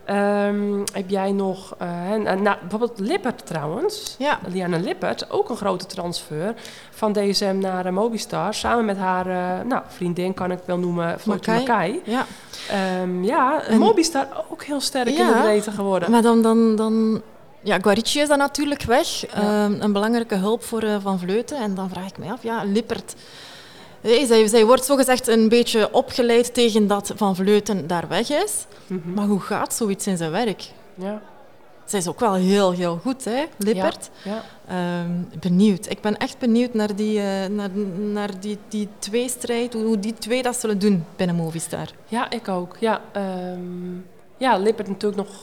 [0.06, 5.50] Ehm, heb jij nog, eh, en, en, nou, bijvoorbeeld Lippert trouwens, Ja, Liana Lippert, ook
[5.50, 6.54] een grote transfer
[6.92, 8.54] van DSM naar eh, Mobistar.
[8.54, 9.26] Samen met haar
[9.66, 12.02] nou, vriendin, kan ik wel noemen, Floortje Makai.
[12.04, 12.26] Ja.
[12.70, 16.12] Ehm, ja, En- Mobistar ook heel sterk in de breedte geworden.
[16.12, 17.22] Maar dan, dan, dan
[17.64, 19.08] ja, Guarici is dan natuurlijk weg.
[19.08, 19.28] Ja.
[19.34, 21.58] Ehm, een belangrijke hulp voor eh, Van Vleuten.
[21.58, 23.16] En dan vraag ik me af, ja, Lippert...
[24.02, 28.66] Hey, zij, zij wordt zogezegd een beetje opgeleid tegen dat Van Vleuten daar weg is.
[28.88, 29.14] Mhm.
[29.14, 30.72] Maar hoe gaat zoiets in zijn werk?
[30.96, 31.22] Ja,
[31.86, 34.10] Zij is ook wel heel, heel goed, hè, Lippert.
[34.24, 34.44] ja.
[34.68, 35.90] Ehm, benieuwd.
[35.90, 37.70] Ik ben echt benieuwd naar die, eh, naar,
[38.12, 41.88] naar die, die tweestrijd, hoe, hoe die twee dat zullen doen binnen Movistar.
[42.08, 42.76] Ja, ik ook.
[42.80, 43.98] Ja, ehm,
[44.38, 45.36] ja Lippert natuurlijk nog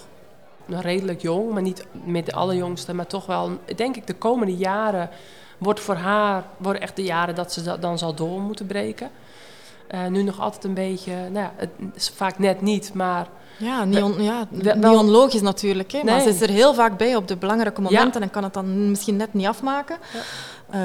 [0.79, 2.95] redelijk jong, maar niet met de allerjongste.
[2.95, 5.11] Maar toch wel, denk ik, de komende jaren
[5.59, 9.11] wordt voor haar worden echt de jaren dat ze dat dan zal door moeten breken.
[9.87, 13.85] Eh, nu nog altijd een beetje, nou ja, het is vaak net niet, maar Ja,
[13.85, 15.93] niet, on- ja, niet onlogisch natuurlijk.
[15.93, 18.55] Hè, Maar ze is er heel vaak bij op de belangrijke momenten en kan het
[18.55, 19.97] dan misschien net niet afmaken.
[20.13, 20.21] Ja.
[20.71, 20.81] Eh,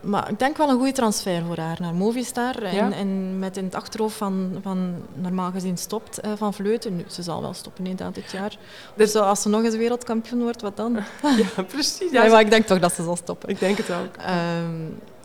[0.00, 2.62] maar ik denk wel een goede transfer voor haar naar Movistar.
[2.62, 2.90] En, Ja.
[2.92, 6.96] en met in het achterhoofd van, van normaal gezien stopt eh, Van Vleuten.
[6.96, 8.56] Nu, ze zal wel stoppen inderdaad dit jaar.
[8.94, 10.92] Dus als ze nog eens wereldkampioen wordt, wat dan?
[11.56, 12.10] ja, precies.
[12.10, 13.48] Ja, Nee, maar ik denk toch dat ze zal stoppen.
[13.48, 14.16] Ik denk het ook.
[14.16, 14.74] Ehm,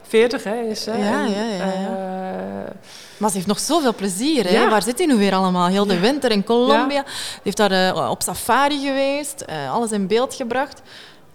[0.03, 0.91] 40 hè, is ze.
[0.91, 1.63] Ja, ja, ja, ja.
[1.63, 2.71] eh,
[3.17, 4.43] Maar ze heeft nog zoveel plezier.
[4.43, 4.49] Hè?
[4.53, 4.69] Ja.
[4.69, 5.67] Waar zit hij nu weer allemaal?
[5.67, 7.01] Heel de winter in Colombia.
[7.03, 9.45] Die heeft daar op safari geweest.
[9.71, 10.81] alles in beeld gebracht.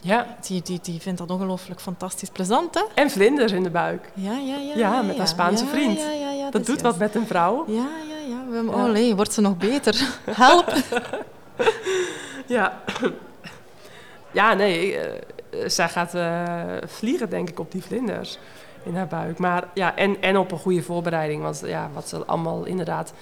[0.01, 2.83] Ja, Die, die, die vindt dat ongelooflijk fantastisch plezant, hè?
[2.95, 4.11] en vlinders in de buik.
[4.15, 4.77] Ja, ja, ja.
[4.77, 5.99] Ja, met haar Spaanse Ja, vriend.
[5.99, 7.65] Ja, ja, ja, Dat is doet wat met een vrouw.
[7.69, 8.63] Ja, ja, ja.
[8.63, 8.71] We.
[8.73, 10.09] Oh nee, wordt ze nog beter?
[10.31, 10.73] Help!
[12.47, 12.81] Ja.
[14.31, 15.23] Ja, nee, eh,
[15.67, 16.53] zij gaat eh,
[16.87, 18.39] vliegen denk ik op die vlinders
[18.83, 19.39] in haar buik.
[19.39, 21.43] Maar ja, en, en op een goede voorbereiding.
[21.43, 23.13] Want ja, wat ze allemaal inderdaad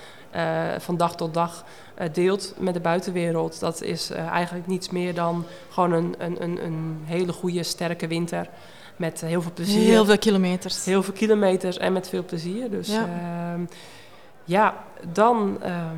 [0.79, 3.61] van dag tot dag eh, deelt met de buitenwereld...
[3.61, 8.07] dat is eh, eigenlijk niets meer dan gewoon een, een, een, een hele goede, sterke
[8.07, 8.49] winter...
[8.97, 9.83] met heel veel plezier.
[9.83, 10.85] Heel veel kilometers.
[10.85, 12.71] Heel veel kilometers en met veel plezier.
[12.71, 13.09] Dus Ja.
[13.09, 13.57] ja,
[14.45, 14.75] ja
[15.13, 15.97] dan ehm,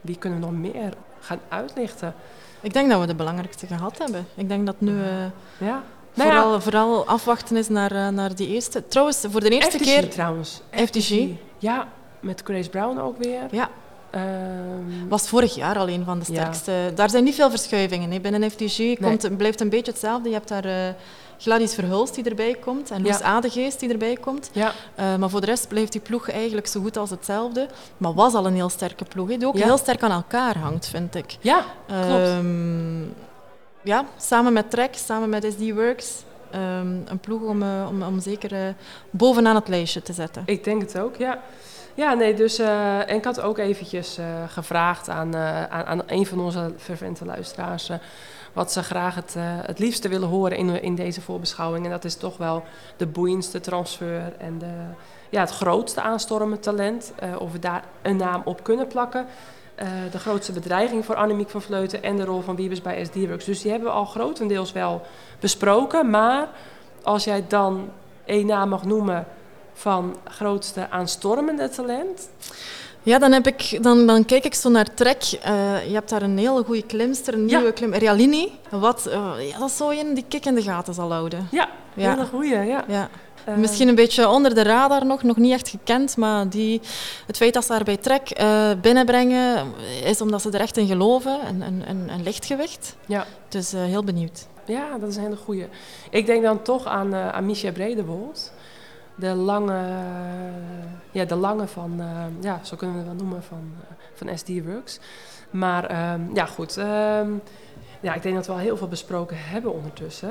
[0.00, 2.14] wie kunnen we nog meer gaan uitlichten?
[2.60, 4.26] Ik denk dat we de belangrijkste gehad hebben.
[4.34, 5.08] Ik denk dat nu eh,
[5.58, 5.82] Ja.
[6.14, 8.88] Nou ja, vooral, vooral afwachten is naar, eh, naar die eerste.
[8.88, 10.08] Trouwens, voor de eerste FTG keer...
[10.08, 10.62] trouwens.
[10.70, 11.26] FTG.
[11.58, 11.88] Ja,
[12.20, 13.42] met Grace Brown ook weer.
[13.50, 13.68] Ja,
[14.10, 16.40] Ehm, was vorig jaar al een van de Ja.
[16.40, 16.92] sterkste.
[16.94, 18.10] Daar zijn niet veel verschuivingen.
[18.10, 18.20] hè.
[18.20, 20.28] Binnen FTG komt, blijft een beetje hetzelfde.
[20.28, 20.72] Je hebt daar eh,
[21.38, 23.24] Gladys Verhulst die erbij komt en Loes Ja.
[23.24, 24.50] Adegeest die erbij komt.
[24.52, 27.66] ja, Eh, maar voor de rest blijft die ploeg eigenlijk zo goed als hetzelfde.
[27.96, 30.86] Maar was al een heel sterke ploeg, hè, die ook heel sterk aan elkaar hangt,
[30.88, 31.36] vind ik.
[31.40, 32.10] ja, klopt.
[32.10, 33.02] Ehm,
[33.82, 36.22] ja, samen met Trek, samen met SD Works.
[36.50, 38.74] ehm, een ploeg om, eh, om, om zeker
[39.10, 40.42] bovenaan het lijstje te zetten.
[40.46, 41.42] Ik denk het ook, ja.
[41.98, 42.58] Ja, nee, dus...
[42.58, 46.72] eh, en ik had ook eventjes eh, gevraagd aan, eh, aan, aan een van onze
[46.76, 47.90] fervente luisteraars...
[48.52, 51.84] wat ze graag het, het liefste willen horen in, in deze voorbeschouwing.
[51.84, 52.62] En dat is toch wel
[52.96, 54.72] de boeiendste transfer en de,
[55.28, 57.12] ja, het grootste aanstormend talent.
[57.38, 59.26] of we daar een naam op kunnen plakken.
[60.10, 63.44] De grootste bedreiging voor Annemiek van Vleuten en de rol van Wiebes bij SD-Works.
[63.44, 65.02] Dus die hebben we al grotendeels wel
[65.40, 66.10] besproken.
[66.10, 66.48] Maar
[67.02, 67.90] als jij dan
[68.24, 69.26] één naam mag noemen
[69.78, 72.28] van grootste aanstormende talent.
[73.02, 75.22] Ja, dan, heb ik, dan, dan kijk ik zo naar Trek.
[75.42, 77.56] Eh, je hebt daar een hele goede klimster, een Ja.
[77.58, 78.52] nieuwe klim, Realini.
[78.70, 81.48] Wat, eh, ja, dat is zo een die kik in de gaten zal houden.
[81.50, 82.10] Ja, Ja.
[82.14, 82.54] hele goeie.
[82.56, 82.84] Ja.
[82.88, 83.08] Ja.
[83.44, 86.80] Eh, Misschien een beetje onder de radar nog, nog niet echt gekend, maar die,
[87.26, 88.40] het feit dat ze haar bij Trek
[88.80, 89.66] binnenbrengen,
[90.04, 92.96] is omdat ze er echt in geloven, een, een, een, een lichtgewicht.
[93.06, 93.26] Ja.
[93.48, 94.46] Dus heel benieuwd.
[94.66, 95.66] Ja, dat is een hele goeie.
[96.10, 98.52] Ik denk dan toch aan, aan Misha Bredewold.
[99.18, 99.80] De lange,
[101.10, 104.38] ja, de lange van, eh, ja, zo kunnen we het wel noemen, van, eh, van
[104.38, 105.00] SD Works.
[105.50, 106.80] Maar ehm, ja, goed.
[108.00, 110.30] Ja, ik denk dat we al heel veel besproken hebben ondertussen.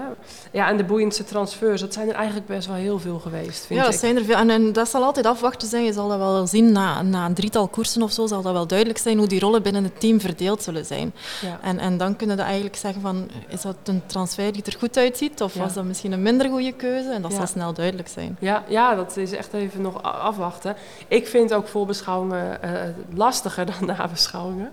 [0.52, 3.80] Ja, en de boeiendste transfers, dat zijn er eigenlijk best wel heel veel geweest, vind
[3.80, 3.92] ja, ik.
[3.92, 4.36] dat zijn er veel.
[4.36, 5.84] En, en dat zal altijd afwachten zijn.
[5.84, 8.68] Je zal dat wel zien na, na een drietal koersen of zo, zal dat wel
[8.68, 11.14] duidelijk zijn hoe die rollen binnen het team verdeeld zullen zijn.
[11.42, 11.60] Ja.
[11.62, 14.98] En, en dan kunnen we eigenlijk zeggen van, is dat een transfer die er goed
[14.98, 15.60] uitziet of Ja.
[15.62, 17.10] was dat misschien een minder goede keuze?
[17.10, 18.38] En dat zal snel duidelijk zijn.
[18.40, 20.76] Ja, ja, dat is echt even nog afwachten.
[21.08, 22.72] Ik vind ook voorbeschouwingen eh,
[23.16, 24.72] lastiger dan nabeschouwingen.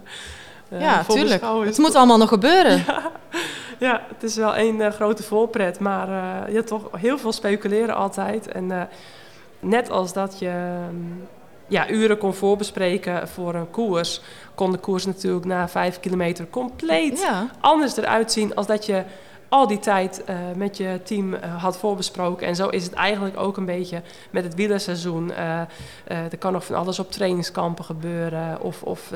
[0.75, 1.43] Eh, ja, tuurlijk.
[1.65, 2.85] Het moet allemaal nog gebeuren.
[3.79, 7.95] Ja, het is wel één eh, grote voorpret, maar eh, ja, toch heel veel speculeren
[7.95, 8.49] altijd.
[8.49, 8.89] En
[9.61, 10.53] net als dat je,
[10.93, 11.23] mm,
[11.67, 14.21] ja, uren kon voorbespreken voor een koers,
[14.55, 17.47] kon de koers natuurlijk na vijf kilometer compleet Ja.
[17.61, 19.03] anders eruit zien als dat je
[19.55, 22.47] al die tijd eh, met je team eh, had voorbesproken.
[22.47, 25.33] En zo is het eigenlijk ook een beetje met het wielerseizoen.
[25.33, 25.61] Eh,
[26.07, 28.61] er kan nog van alles op trainingskampen gebeuren.
[28.61, 29.11] Of, of,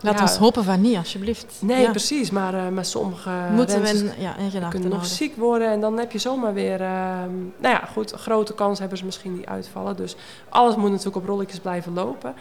[0.00, 1.56] Laat ja, ons hopen van niet, alsjeblieft.
[1.58, 1.90] Nee, Ja.
[1.90, 2.30] precies.
[2.30, 5.16] Maar, maar sommige Moeten we renners in, ja, in gedachten kunnen nog houden.
[5.16, 5.70] ziek worden.
[5.70, 6.78] En dan heb je zomaar weer...
[6.78, 9.96] nou ja, goed, grote kans hebben ze misschien die uitvallen.
[9.96, 10.16] Dus
[10.48, 12.34] alles moet natuurlijk op rolletjes blijven lopen.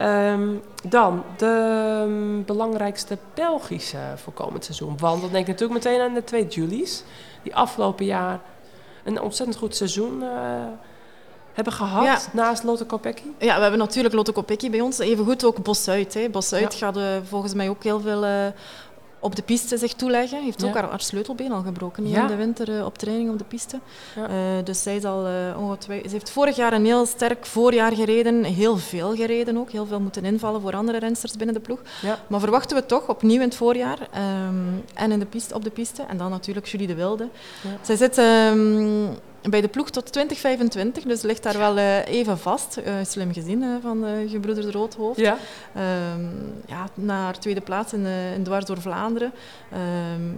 [0.00, 0.48] Ehm,
[0.88, 1.46] dan de
[2.06, 4.98] ehm, belangrijkste Belgische voor komend seizoen.
[4.98, 7.02] Want dan denk ik natuurlijk meteen aan de twee Julies.
[7.42, 8.40] Die afgelopen jaar
[9.04, 10.28] een ontzettend goed seizoen eh,
[11.52, 12.04] hebben gehad.
[12.04, 12.18] Ja.
[12.32, 13.22] Naast Lotte Kopecky.
[13.38, 14.98] Ja, we hebben natuurlijk Lotte Kopecky bij ons.
[14.98, 16.14] Evengoed ook Bos-Zuid.
[16.14, 16.28] hè.
[16.28, 16.78] Bos-Zuid Ja.
[16.78, 18.46] gaat eh, volgens mij ook heel veel eh,
[19.20, 20.42] op de piste zich toeleggen.
[20.42, 22.20] Heeft ook haar, haar sleutelbeen al gebroken hier Ja.
[22.22, 23.78] in de winter eh, op training op de piste.
[24.16, 24.28] Ja.
[24.28, 28.44] Eh, dus zij zal eh, ongetwij- Ze heeft vorig jaar een heel sterk voorjaar gereden.
[28.44, 29.70] Heel veel gereden ook.
[29.70, 31.80] Heel veel moeten invallen voor andere rensters binnen de ploeg.
[32.26, 33.98] Maar verwachten we toch opnieuw in het voorjaar.
[34.12, 34.54] ehm,
[34.94, 36.02] en in de piste, op de piste.
[36.08, 37.28] En dan natuurlijk Julie de Wilde.
[37.82, 39.06] Zij zit ehm,
[39.42, 41.04] bij de ploeg tot 2025.
[41.04, 42.76] Dus ligt daar wel eh, even vast.
[42.76, 45.20] Eh, slim gezien eh, van uh, gebroeders Roodhoofd.
[45.20, 45.36] Ja.
[45.74, 46.24] Ehm,
[46.66, 49.32] ja, na haar tweede plaats in, in Dwars door Vlaanderen.
[49.72, 49.80] Ehm,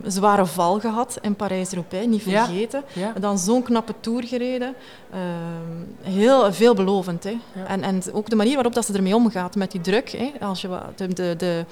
[0.03, 2.83] een zware val gehad in Parijs-Roubaix, niet vergeten.
[2.93, 3.12] Ja.
[3.21, 4.75] Dan zo'n knappe tour gereden.
[5.11, 7.25] Ehm, heel veelbelovend.
[7.25, 7.38] Hè.
[7.55, 7.67] Ja.
[7.67, 10.11] En, en ook de manier waarop dat ze ermee omgaat met die druk.
[10.11, 10.47] Hè.
[10.47, 11.65] Als je, de, de, de,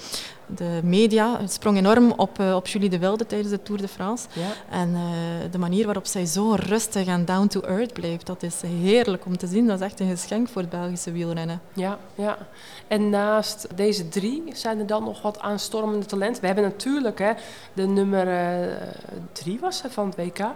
[0.55, 3.89] de media het sprong enorm op, eh, op Julie de Wilde tijdens de Tour de
[3.89, 4.27] France.
[4.33, 4.77] Ja.
[4.77, 5.03] En eh,
[5.51, 9.37] de manier waarop zij zo rustig en down to earth bleef, dat is heerlijk om
[9.37, 9.67] te zien.
[9.67, 11.61] Dat is echt een geschenk voor het Belgische wielrennen.
[11.73, 12.39] Ja, ja.
[12.89, 16.41] En naast deze drie zijn er dan nog wat aanstormende talenten.
[16.41, 17.33] We hebben natuurlijk hè,
[17.73, 18.77] de nummer eh,
[19.33, 20.47] drie was van het WK.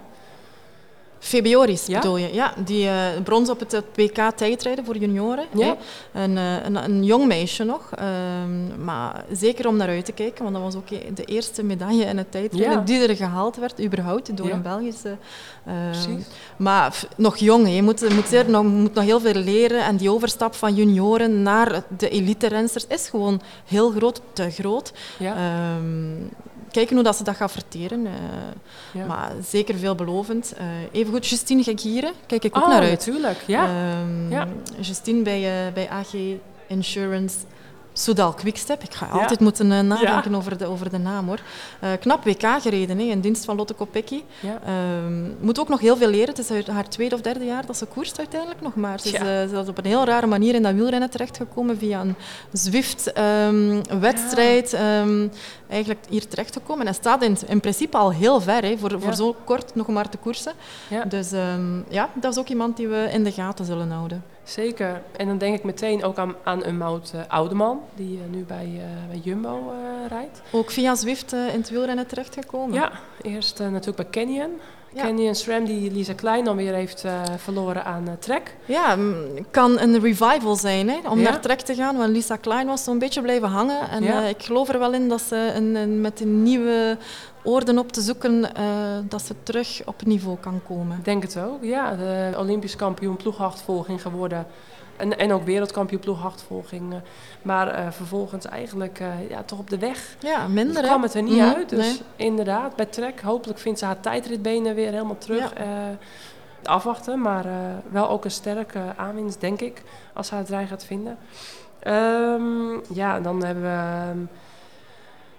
[1.24, 2.00] Febioris Ja?
[2.00, 2.32] bedoel je?
[2.34, 5.44] Ja, die eh, brons op het eh, WK tijdrijden voor junioren.
[5.54, 5.76] Ja.
[6.12, 10.42] Een, eh, een, een jong meisje nog, ehm, maar zeker om naar uit te kijken,
[10.42, 12.80] want dat was ook de eerste medaille in het tijdrijden Ja.
[12.84, 15.16] die er gehaald werd, überhaupt, door een Belgische.
[15.90, 16.24] Precies.
[16.56, 19.96] maar f- nog jong, je moet, moet, zeer, nog, moet nog heel veel leren en
[19.96, 24.92] die overstap van junioren naar de elite-rensters is gewoon heel groot, te groot.
[25.18, 25.34] Ja.
[25.34, 26.12] Ehm,
[26.74, 28.06] kijken hoe dat ze dat gaat verteren.
[28.06, 28.12] eh,
[28.92, 29.06] ja.
[29.06, 30.54] maar zeker veelbelovend.
[30.58, 32.90] Uh, evengoed Justine Gekieren, kijk ik ook oh, naar uit.
[32.90, 33.38] natuurlijk.
[33.46, 33.64] Ja.
[33.66, 34.48] Ehm, Ja.
[34.80, 36.14] Justine bij, eh, bij AG
[36.68, 37.36] Insurance
[37.96, 38.82] Soudal Quickstep.
[38.82, 39.12] Ik ga Ja.
[39.12, 40.36] altijd moeten eh, nadenken Ja.
[40.36, 41.38] over, de, over de naam hoor.
[41.80, 44.22] Eh, knap WK gereden hè, in dienst van Lotte Kopecky.
[44.40, 44.58] ja.
[44.66, 46.34] Ehm, moet ook nog heel veel leren.
[46.34, 49.00] Het is haar tweede of derde jaar dat ze koerst uiteindelijk nog maar.
[49.00, 52.00] Ze is, eh, ze is op een heel rare manier in dat wielrennen terechtgekomen via
[52.00, 52.14] een
[52.52, 54.72] Zwift-wedstrijd.
[54.72, 55.28] ehm,
[55.68, 56.86] eigenlijk hier terechtgekomen.
[56.86, 60.08] En staat in, in principe al heel ver hè, voor, voor zo kort nog maar
[60.08, 60.52] te koersen.
[61.08, 61.30] Dus
[61.88, 64.24] ja, dat is ook iemand die we in de gaten zullen houden.
[64.44, 65.02] Zeker.
[65.16, 68.44] En dan denk ik meteen ook aan, aan een Mout uh, Oudeman, die uh, nu
[68.44, 69.72] bij, uh, bij Jumbo
[70.08, 70.42] rijdt.
[70.52, 72.74] Ook via Zwift in het wielrennen terechtgekomen?
[72.74, 74.50] Ja, eerst natuurlijk bij Canyon.
[74.94, 75.02] Ja.
[75.02, 78.56] Canyon SRAM die Lisa Klein dan weer heeft uh, verloren aan Trek.
[78.64, 78.96] Ja,
[79.50, 81.30] kan een revival zijn hè, om Ja.
[81.30, 81.96] naar Trek te gaan.
[81.96, 83.88] Want Lisa Klein was zo'n beetje blijven hangen.
[83.90, 84.22] En Ja.
[84.22, 86.96] uh, ik geloof er wel in dat ze een, een, met een nieuwe
[87.42, 88.44] oorden op te zoeken,
[89.08, 90.96] dat ze terug op niveau kan komen.
[90.98, 91.94] Ik denk het ook, ja.
[91.94, 94.46] De Olympisch kampioen ploegachtervolging geworden.
[94.96, 96.92] En, en ook wereldkampioen ploegachtervolging.
[96.92, 96.98] Uh,
[97.42, 100.16] maar uh, vervolgens eigenlijk uh, ja, toch op de weg.
[100.18, 101.68] Ja, minder dus kwam het er niet mm, uit.
[101.68, 102.28] Dus nee.
[102.28, 105.52] inderdaad, bij Trek hopelijk vindt ze haar tijdritbenen weer helemaal terug.
[105.56, 105.96] Ja.
[106.62, 107.44] afwachten, maar
[107.90, 109.82] wel ook een sterke aanwinst, denk ik.
[110.12, 111.18] Als ze het rij gaat vinden.
[111.86, 114.42] Um, ja, dan hebben we...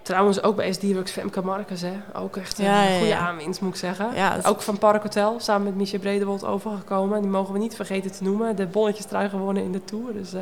[0.06, 1.94] Trouwens, ook bij SD-Works Femke Marcus, hè.
[2.14, 4.10] Ook echt een ja, ja, goede aanwinst, moet ik zeggen.
[4.46, 7.22] Ook van Park Hotel, samen met Michel Bredewold overgekomen.
[7.22, 8.56] Die mogen we niet vergeten te noemen.
[8.56, 10.14] De bolletjes trui gewonnen in de Tour.
[10.14, 10.40] Dus uh,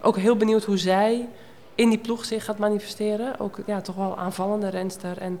[0.00, 1.28] ook heel benieuwd hoe zij
[1.74, 3.40] in die ploeg zich gaat manifesteren.
[3.40, 5.40] Ook ja, toch wel aanvallende renster en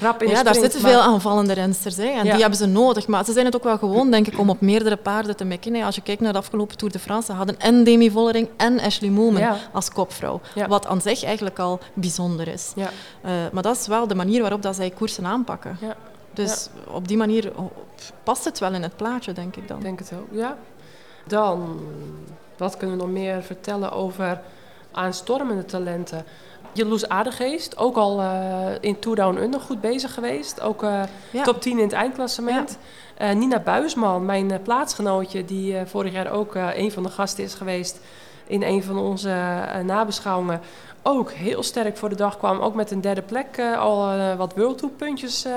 [0.00, 1.96] rap in ja, daar zitten veel aanvallende rensters.
[1.96, 2.32] Hè, en Ja.
[2.32, 3.06] die hebben ze nodig.
[3.06, 5.74] Maar ze zijn het ook wel gewoon, denk ik, om op meerdere paarden te mikken.
[5.74, 5.84] hè.
[5.84, 8.80] Als je kijkt naar de afgelopen Tour de France, ze hadden en Demi Vollering en
[8.80, 9.56] Ashley Moolman Ja.
[9.72, 10.40] als kopvrouw.
[10.54, 10.68] Ja.
[10.68, 12.72] Wat aan zich eigenlijk al bijzonder is.
[12.76, 15.76] Eh, maar dat is wel de manier waarop dat zij koersen aanpakken.
[15.80, 15.96] Ja.
[16.32, 17.52] Dus op die manier
[18.22, 19.76] past het wel in het plaatje, denk ik dan.
[19.76, 20.56] Ik denk het ook, ja.
[21.26, 21.80] Dan,
[22.56, 24.40] wat kunnen we nog meer vertellen over
[24.92, 26.24] aanstormende talenten?
[26.74, 30.60] Jeloes Aardegeest, ook al uh, in Tour Down Under goed bezig geweest.
[30.60, 30.82] Ook
[31.30, 31.42] Ja.
[31.42, 32.78] top 10 in het eindklassement.
[33.22, 38.00] Uh, Nina Buisman, mijn plaatsgenootje, die vorig jaar ook een van de gasten is geweest
[38.46, 39.34] in een van onze
[39.84, 40.60] nabeschouwingen.
[41.02, 42.60] Ook heel sterk voor de dag kwam.
[42.60, 45.52] Ook met een derde plek uh, al uh, wat World Tour puntjes uh,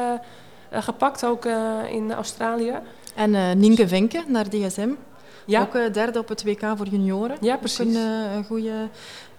[0.72, 1.46] gepakt, ook
[1.90, 2.74] in Australië.
[3.16, 4.90] En Nienke Vinke naar DSM.
[5.48, 5.62] Ja.
[5.62, 7.38] Ook eh, derde op het WK voor junioren.
[7.42, 7.80] Ja, Ook precies.
[7.80, 8.72] een, eh, een goede,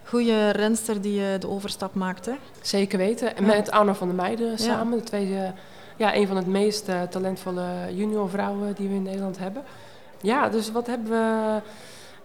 [0.09, 2.27] goede renster die eh, de overstap maakt.
[2.27, 2.33] Hè.
[2.61, 3.37] Zeker weten.
[3.37, 4.99] En met Arno van der Meijden samen.
[4.99, 5.51] De twee, eh,
[5.97, 9.63] ja, een van de meest eh, talentvolle junior vrouwen die we in Nederland hebben.
[10.21, 11.61] Ja, dus wat hebben we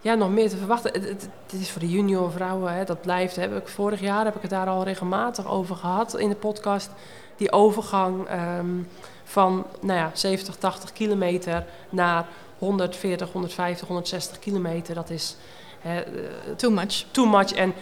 [0.00, 0.92] ja, nog meer te verwachten?
[0.92, 3.36] Het, het, het is voor de junior vrouwen, hè, dat blijft.
[3.36, 6.90] Heb ik, vorig jaar heb ik het daar al regelmatig over gehad in de podcast.
[7.36, 8.82] Die overgang ehm,
[9.24, 12.26] van nou ja, 70, 80 kilometer naar
[12.58, 14.94] 140, 150, 160 kilometer.
[14.94, 15.36] Dat is
[15.84, 15.90] eh,
[16.56, 17.04] Too much.
[17.10, 17.52] too much.
[17.52, 17.74] En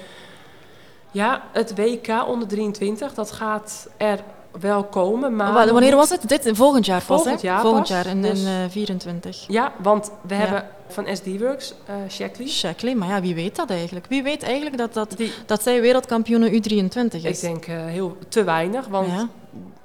[1.10, 4.18] ja, het WK onder 23, dat gaat er
[4.60, 5.36] wel komen.
[5.36, 6.28] Maar Wa- Wanneer was het?
[6.28, 7.48] Dit volgend jaar pas, Volgend hè?
[7.48, 7.90] jaar volgend pas.
[7.90, 9.44] jaar in, Dus- in eh, 24.
[9.48, 10.40] Ja, want we Ja.
[10.40, 12.48] hebben van SD Works, eh Shackley.
[12.48, 14.06] Shackley, maar ja, wie weet dat eigenlijk?
[14.08, 17.24] Wie weet eigenlijk dat, dat, Die, dat zij wereldkampioene U23 is?
[17.24, 19.28] ik denk heel te weinig, want Ja.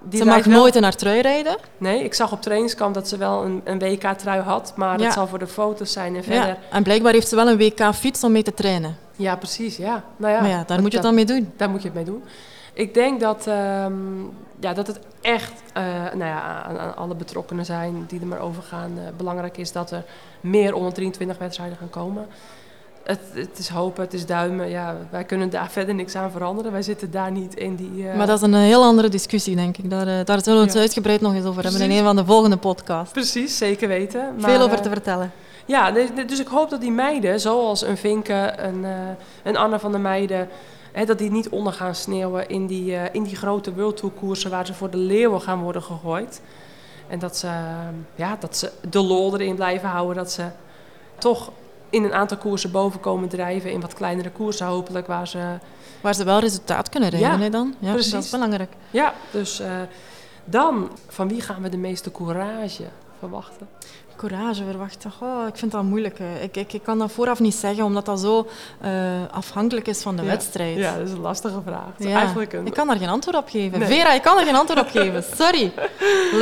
[0.09, 1.57] Die Ze mag wel- nooit in haar trui rijden.
[1.77, 5.03] Nee, ik zag op trainingskamp dat ze wel een, een WK-trui had, maar Ja.
[5.05, 6.47] dat zal voor de foto's zijn en verder.
[6.47, 6.57] Ja.
[6.71, 8.97] En blijkbaar heeft ze wel een WK-fiets om mee te trainen.
[9.15, 10.03] Ja, precies, ja.
[10.17, 11.51] Nou ja, maar ja, daar moet je het dan mee doen.
[11.57, 12.23] Daar moet je het mee doen.
[12.73, 13.93] Ik denk dat, ehm,
[14.59, 18.39] ja, dat het echt eh, nou ja, aan, aan alle betrokkenen zijn die er maar
[18.39, 18.91] over gaan.
[18.97, 20.03] eh, belangrijk is dat er
[20.41, 22.27] meer onder 23 wedstrijden gaan komen.
[23.07, 24.69] Het, het is hopen, het is duimen.
[24.69, 26.71] Ja, wij kunnen daar verder niks aan veranderen.
[26.71, 28.09] Wij zitten daar niet in die...
[28.09, 29.89] eh, Maar dat is een heel andere discussie, denk ik.
[29.89, 30.79] Daar, eh, daar zullen we het Ja.
[30.79, 33.11] uitgebreid nog eens over hebben in een van de volgende podcasts.
[33.13, 34.35] Precies, zeker weten.
[34.39, 35.31] Maar, Veel over eh, te vertellen.
[35.65, 38.85] Ja, dus- ik hoop dat die meiden, zoals een Vinke, een,
[39.43, 40.47] een Anne van der Meijden...
[40.91, 44.49] Hè, dat die niet onder gaan sneeuwen in die, in die grote World Tour koersen...
[44.51, 46.41] waar ze voor de leeuwen gaan worden gegooid.
[47.07, 47.47] En dat ze,
[48.15, 50.15] ja, dat ze de lol erin blijven houden.
[50.15, 50.43] Dat ze
[51.17, 51.51] toch
[51.89, 53.71] in een aantal koersen boven komen drijven...
[53.71, 55.57] in wat kleinere koersen hopelijk, waar ze...
[56.01, 57.75] Waar ze wel resultaat kunnen rijden, Ja, dan.
[57.79, 58.11] Ja, precies.
[58.11, 58.73] dat is belangrijk.
[58.91, 59.69] Ja, dus eh,
[60.45, 62.83] dan, van wie gaan we de meeste courage
[63.19, 63.67] verwachten?
[64.15, 65.11] Courage verwachten.
[65.11, 66.19] Goh, ik vind dat moeilijk.
[66.41, 68.47] Ik, ik, ik kan dat vooraf niet zeggen, omdat dat zo
[68.81, 68.91] eh,
[69.31, 70.27] afhankelijk is van de Ja.
[70.27, 70.77] wedstrijd.
[70.77, 71.87] Ja, dat is een lastige vraag.
[71.97, 72.65] Ja, eigenlijk een...
[72.65, 73.79] Ik kan daar geen antwoord op geven.
[73.79, 73.87] Nee.
[73.87, 75.23] Vera, ik kan er geen antwoord op geven.
[75.37, 75.71] Sorry.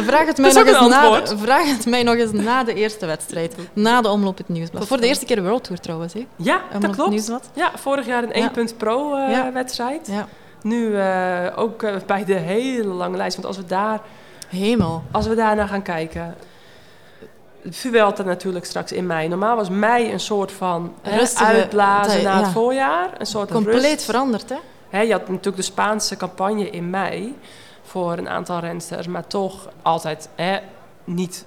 [0.04, 1.42] Vraag het, mij nog eens een na, antwoord.
[1.42, 3.56] vraag het mij nog eens na de eerste wedstrijd.
[3.74, 4.88] Na de omloop het nieuwsblad.
[4.88, 6.14] Voor de eerste keer de World Tour trouwens.
[6.14, 6.26] Hè?
[6.36, 7.10] Ja, Omloop dat klopt.
[7.10, 7.50] nieuwsblad.
[7.54, 8.36] Ja, vorig jaar een Ja.
[8.36, 9.52] 1 punt pro eh, Ja.
[9.52, 10.08] wedstrijd.
[10.12, 10.28] Ja.
[10.62, 13.36] Nu eh, ook bij de hele lange lijst.
[13.36, 14.00] Want als we daar,
[14.48, 15.04] Hemel.
[15.12, 16.36] als we daar naar gaan kijken.
[17.70, 19.28] Vuelta natuurlijk straks in mei.
[19.28, 22.52] Normaal was mei een soort van hè, Rustige uitblazen na het ja.
[22.52, 23.10] voorjaar.
[23.18, 24.04] Een soort Compleet rust.
[24.04, 24.56] veranderd, hè?
[24.90, 27.38] Hè, je had natuurlijk de Spaanse campagne in mei
[27.84, 30.58] voor een aantal rensters, maar toch altijd hè,
[31.04, 31.46] niet,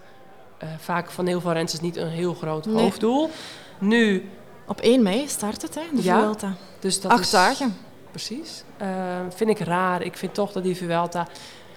[0.59, 2.83] eh, vaak van heel veel rensters niet een heel groot Nee.
[2.83, 3.31] hoofddoel.
[3.79, 4.31] Nu,
[4.67, 6.19] Op 1 mei start het, hè, de Ja.
[6.21, 6.53] Vuelta.
[6.81, 7.77] dus dat Acht is, dagen.
[8.11, 8.63] Precies.
[8.77, 8.89] Eh,
[9.35, 10.03] vind ik raar.
[10.03, 11.27] Ik vind toch dat die Vuelta,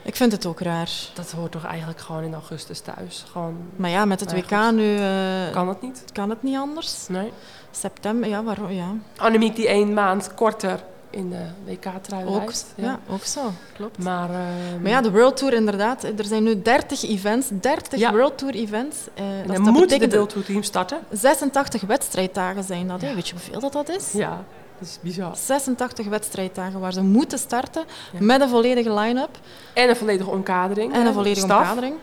[0.03, 0.89] Ik vind het ook raar.
[1.13, 3.25] dat hoort toch eigenlijk gewoon in augustus thuis.
[3.31, 6.03] Gewoon, Maar ja, met het WK nu eh, kan het niet?
[6.13, 7.07] kan het niet anders.
[7.07, 7.31] Nee.
[7.71, 8.71] September, ja, waarom?
[8.71, 10.79] Ja, Annemiek die één maand korter
[11.09, 12.99] in de WK-trui ook, ja.
[13.09, 13.51] ook zo.
[13.73, 13.97] Klopt.
[13.97, 16.03] Maar, ehm, Maar ja, de World Tour inderdaad.
[16.03, 18.11] Er zijn nu 30 events, 30 Ja.
[18.11, 18.97] World Tour events.
[19.13, 20.97] Eh, en dat, moet de World Tour team starten.
[21.11, 23.01] 86 wedstrijddagen zijn dat.
[23.01, 23.13] Ja.
[23.15, 24.11] Weet je hoeveel dat, dat is?
[24.11, 24.43] Ja,
[24.81, 25.35] dat is bizar.
[25.35, 28.17] 86 wedstrijddagen waar ze moeten starten Ja.
[28.21, 29.37] met een volledige line-up
[29.73, 30.93] En een volledige omkadering.
[30.93, 31.59] en een volledige staf.
[31.59, 31.95] omkadering.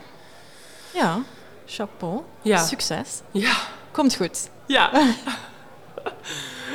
[0.94, 1.18] Ja,
[1.66, 2.20] chapeau.
[2.42, 2.64] Ja.
[2.64, 3.20] Succes.
[3.30, 3.52] Ja.
[3.90, 4.48] Komt goed.
[4.66, 4.90] Ja.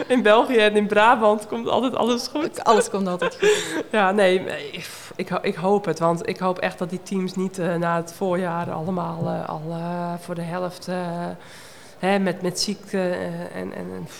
[0.07, 2.63] In België en in Brabant komt altijd alles goed.
[2.63, 3.63] Alles komt altijd goed.
[3.91, 4.39] Ja, nee,
[4.71, 5.99] ik, ik, ho- ik hoop het.
[5.99, 9.61] Want ik hoop echt dat die teams niet eh, na het voorjaar allemaal eh, al
[9.69, 10.87] eh, voor de helft
[11.99, 13.09] hè, met, met ziekte
[13.53, 13.73] en...
[13.75, 14.11] en eh,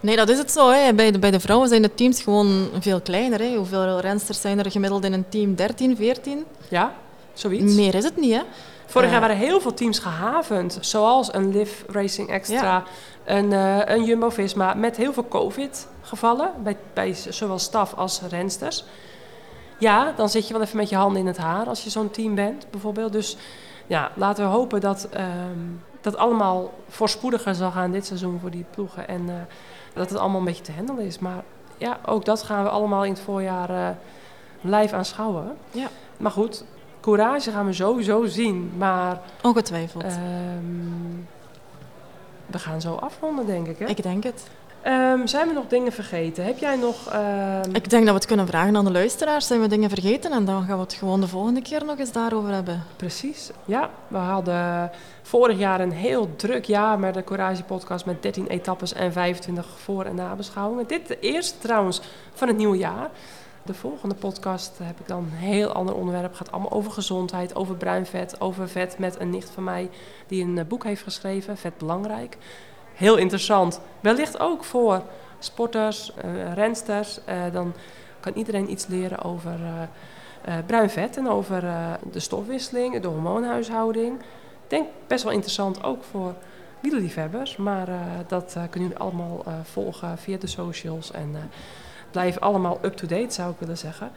[0.00, 0.70] Nee, dat is het zo.
[0.70, 0.94] Hè.
[0.94, 3.38] Bij, de, bij de vrouwen zijn de teams gewoon veel kleiner.
[3.40, 3.56] Hè.
[3.56, 5.54] Hoeveel rensters zijn er gemiddeld in een team?
[5.54, 6.44] 13, 14?
[6.68, 6.92] ja,
[7.32, 7.74] zoiets.
[7.74, 8.40] Meer is het niet, hè?
[8.86, 9.12] Vorig Ja.
[9.12, 10.78] jaar waren heel veel teams gehavend.
[10.80, 12.84] Zoals een Liv Racing Extra, Ja.
[13.24, 14.74] een, eh, een Jumbo-Visma.
[14.74, 16.50] Met heel veel COVID-gevallen.
[16.62, 18.84] Bij, bij zowel staf als rensters.
[19.78, 22.10] Ja, dan zit je wel even met je handen in het haar als je zo'n
[22.10, 23.12] team bent, bijvoorbeeld.
[23.12, 23.36] Dus
[23.86, 25.26] ja, laten we hopen dat ehm,
[26.00, 29.08] dat allemaal voorspoediger zal gaan dit seizoen voor die ploegen.
[29.08, 29.34] En eh,
[29.94, 31.18] dat het allemaal een beetje te handelen is.
[31.18, 31.42] Maar
[31.76, 33.88] ja, ook dat gaan we allemaal in het voorjaar eh,
[34.60, 35.56] live aanschouwen.
[35.70, 35.88] Ja.
[36.16, 36.64] Maar goed,
[37.00, 38.72] courage gaan we sowieso zien.
[38.78, 40.02] Maar Ongetwijfeld.
[40.04, 40.14] ehm,
[42.46, 43.78] we gaan zo afronden, denk ik.
[43.78, 43.86] Hè?
[43.86, 44.48] Ik denk het.
[44.82, 46.44] Ehm, zijn we nog dingen vergeten?
[46.44, 47.06] Heb jij nog...
[47.08, 49.46] ehm, Ik denk dat we het kunnen vragen aan de luisteraars.
[49.46, 50.32] Zijn we dingen vergeten?
[50.32, 52.82] En dan gaan we het gewoon de volgende keer nog eens daarover hebben.
[52.96, 53.90] Precies, ja.
[54.08, 54.90] We hadden
[55.22, 59.66] vorig jaar een heel druk jaar met de Courage podcast met 13 etappes en 25
[59.78, 60.86] voor- en nabeschouwingen.
[60.86, 62.00] Dit de eerste trouwens
[62.34, 63.10] van het nieuwe jaar.
[63.62, 66.28] De volgende podcast heb ik dan een heel ander onderwerp.
[66.28, 69.90] Het gaat allemaal over gezondheid, over bruin vet, over vet met een nicht van mij
[70.26, 72.36] die een eh, boek heeft geschreven, Vet Belangrijk.
[73.00, 73.80] Heel interessant.
[74.00, 75.02] Wellicht ook voor
[75.38, 77.18] sporters, uh, rensters.
[77.28, 77.72] Uh, dan
[78.20, 79.58] kan iedereen iets leren over
[80.48, 81.62] uh, bruin vet en over
[82.12, 84.20] de stofwisseling, de hormoonhuishouding.
[84.20, 86.34] Ik denk best wel interessant ook voor
[86.80, 87.56] wielerliefhebbers.
[87.56, 87.88] Maar
[88.26, 91.50] dat kunnen jullie allemaal volgen via de socials en
[92.10, 94.10] blijven allemaal up-to-date, zou ik willen zeggen.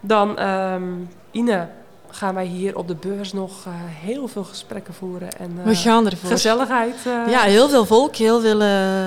[0.00, 1.68] Dan, um, Ine,
[2.10, 5.32] gaan wij hier op de beurs nog uh, heel veel gesprekken voeren.
[5.32, 6.30] En, uh, We gaan ervoor.
[6.30, 6.96] Gezelligheid.
[7.06, 7.30] Uh...
[7.30, 8.60] Ja, heel veel volk, heel veel,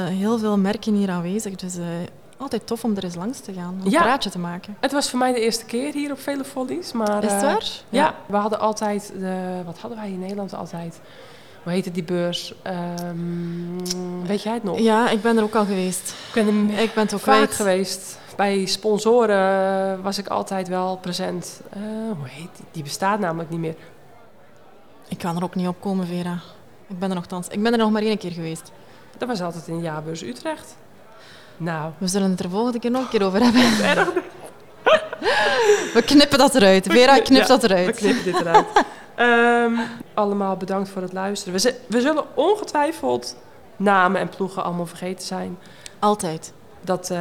[0.06, 1.56] heel veel merken hier aanwezig.
[1.56, 1.78] Dus
[2.42, 4.02] altijd tof om er eens langs te gaan, een ja.
[4.02, 4.78] praatje te maken.
[4.80, 6.92] Het was voor mij de eerste keer hier op Vele Follies.
[6.92, 7.68] Maar, Is het waar?
[7.90, 8.04] Ja.
[8.04, 8.16] ja.
[8.26, 11.00] we hadden altijd, de, wat hadden wij in Nederland altijd?
[11.64, 12.54] Hoe heette die beurs?
[13.08, 13.78] Um,
[14.26, 14.80] weet jij het nog?
[14.80, 16.14] Ja, ik ben er ook al geweest.
[16.34, 17.54] Ik ben, er ik ben het ook vaak kwijt.
[17.54, 18.20] geweest.
[18.42, 21.62] Bij sponsoren was ik altijd wel present.
[21.78, 21.82] Uh,
[22.18, 22.66] hoe heet die?
[22.72, 23.76] Die bestaat namelijk niet meer.
[25.08, 26.40] Ik kan er ook niet op komen, Vera.
[26.88, 27.48] Ik ben er nogthans.
[27.48, 28.72] Ik ben er nog maar één keer geweest.
[29.18, 30.76] Dat was altijd in Jaarbeurs Utrecht.
[31.58, 31.92] Nou.
[31.98, 33.62] We zullen het er volgende keer nog een keer over hebben.
[33.90, 34.12] Erg.
[35.96, 36.88] We knippen dat eruit.
[36.90, 37.86] Vera knipt ja, dat eruit.
[37.86, 38.86] We knippen dit eruit.
[39.20, 39.80] um,
[40.14, 41.62] allemaal bedankt voor het luisteren.
[41.62, 43.36] We, we zullen ongetwijfeld
[43.76, 45.58] namen en ploegen allemaal vergeten zijn.
[46.00, 46.54] Altijd.
[46.82, 47.20] Dat, uh,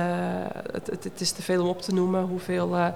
[0.73, 2.87] het, het, is te veel om op te noemen hoeveel uh,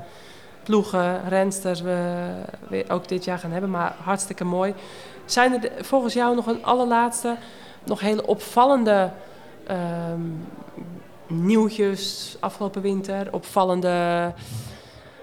[0.62, 3.70] ploegen, rensters we, ook dit jaar gaan hebben.
[3.70, 4.74] Maar hartstikke mooi.
[5.24, 7.36] Zijn er volgens jou nog een allerlaatste,
[7.84, 9.10] nog hele opvallende
[9.70, 10.46] um,
[11.26, 13.28] nieuwtjes afgelopen winter?
[13.30, 14.32] Opvallende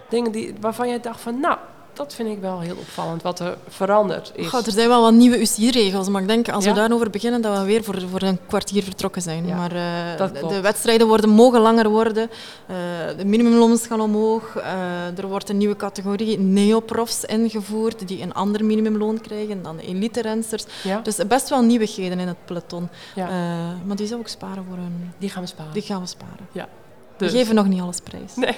[0.10, 1.58] dingen die, waarvan jij dacht van, nou,
[1.94, 4.48] dat vind ik wel heel opvallend, wat er veranderd is.
[4.48, 6.70] God, er zijn wel wat nieuwe UCI-regels, maar ik denk als ja?
[6.70, 9.48] we daarover beginnen, dat we weer voor, voor een kwartier vertrokken zijn.
[9.48, 12.30] Ja, maar uh, de wedstrijden worden, mogen langer worden,
[12.70, 12.78] uh,
[13.18, 18.66] de minimumloons gaan omhoog, uh, er wordt een nieuwe categorie neoprofs ingevoerd, die een ander
[18.66, 20.66] minimumloon krijgen dan de elite-rensters.
[20.84, 21.00] Ja?
[21.00, 22.90] Dus best wel nieuwigheden in het peloton.
[23.86, 25.12] maar die zou ik sparen voor een...
[25.18, 25.74] Die gaan we sparen.
[25.74, 26.48] Die gaan we sparen.
[26.52, 26.68] Ja.
[27.18, 27.32] Dus.
[27.32, 28.36] We geven nog niet alles prijs.
[28.36, 28.56] Nee.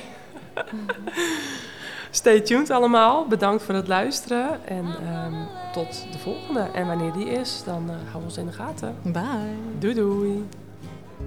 [2.16, 3.28] Stay tuned allemaal.
[3.28, 4.68] Bedankt voor het luisteren.
[4.68, 6.60] En um, tot de volgende.
[6.60, 8.96] En wanneer die is, dan uh, houden we ons in de gaten.
[9.02, 9.58] Bye.
[9.80, 10.48] Doei doei.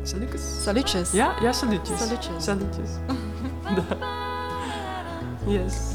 [0.02, 0.62] Salutjes.
[0.62, 1.12] Salutjes.
[1.12, 1.98] Ja, ja salutjes.
[1.98, 2.44] Salutjes.
[2.44, 2.90] Salutjes.
[5.64, 5.94] yes.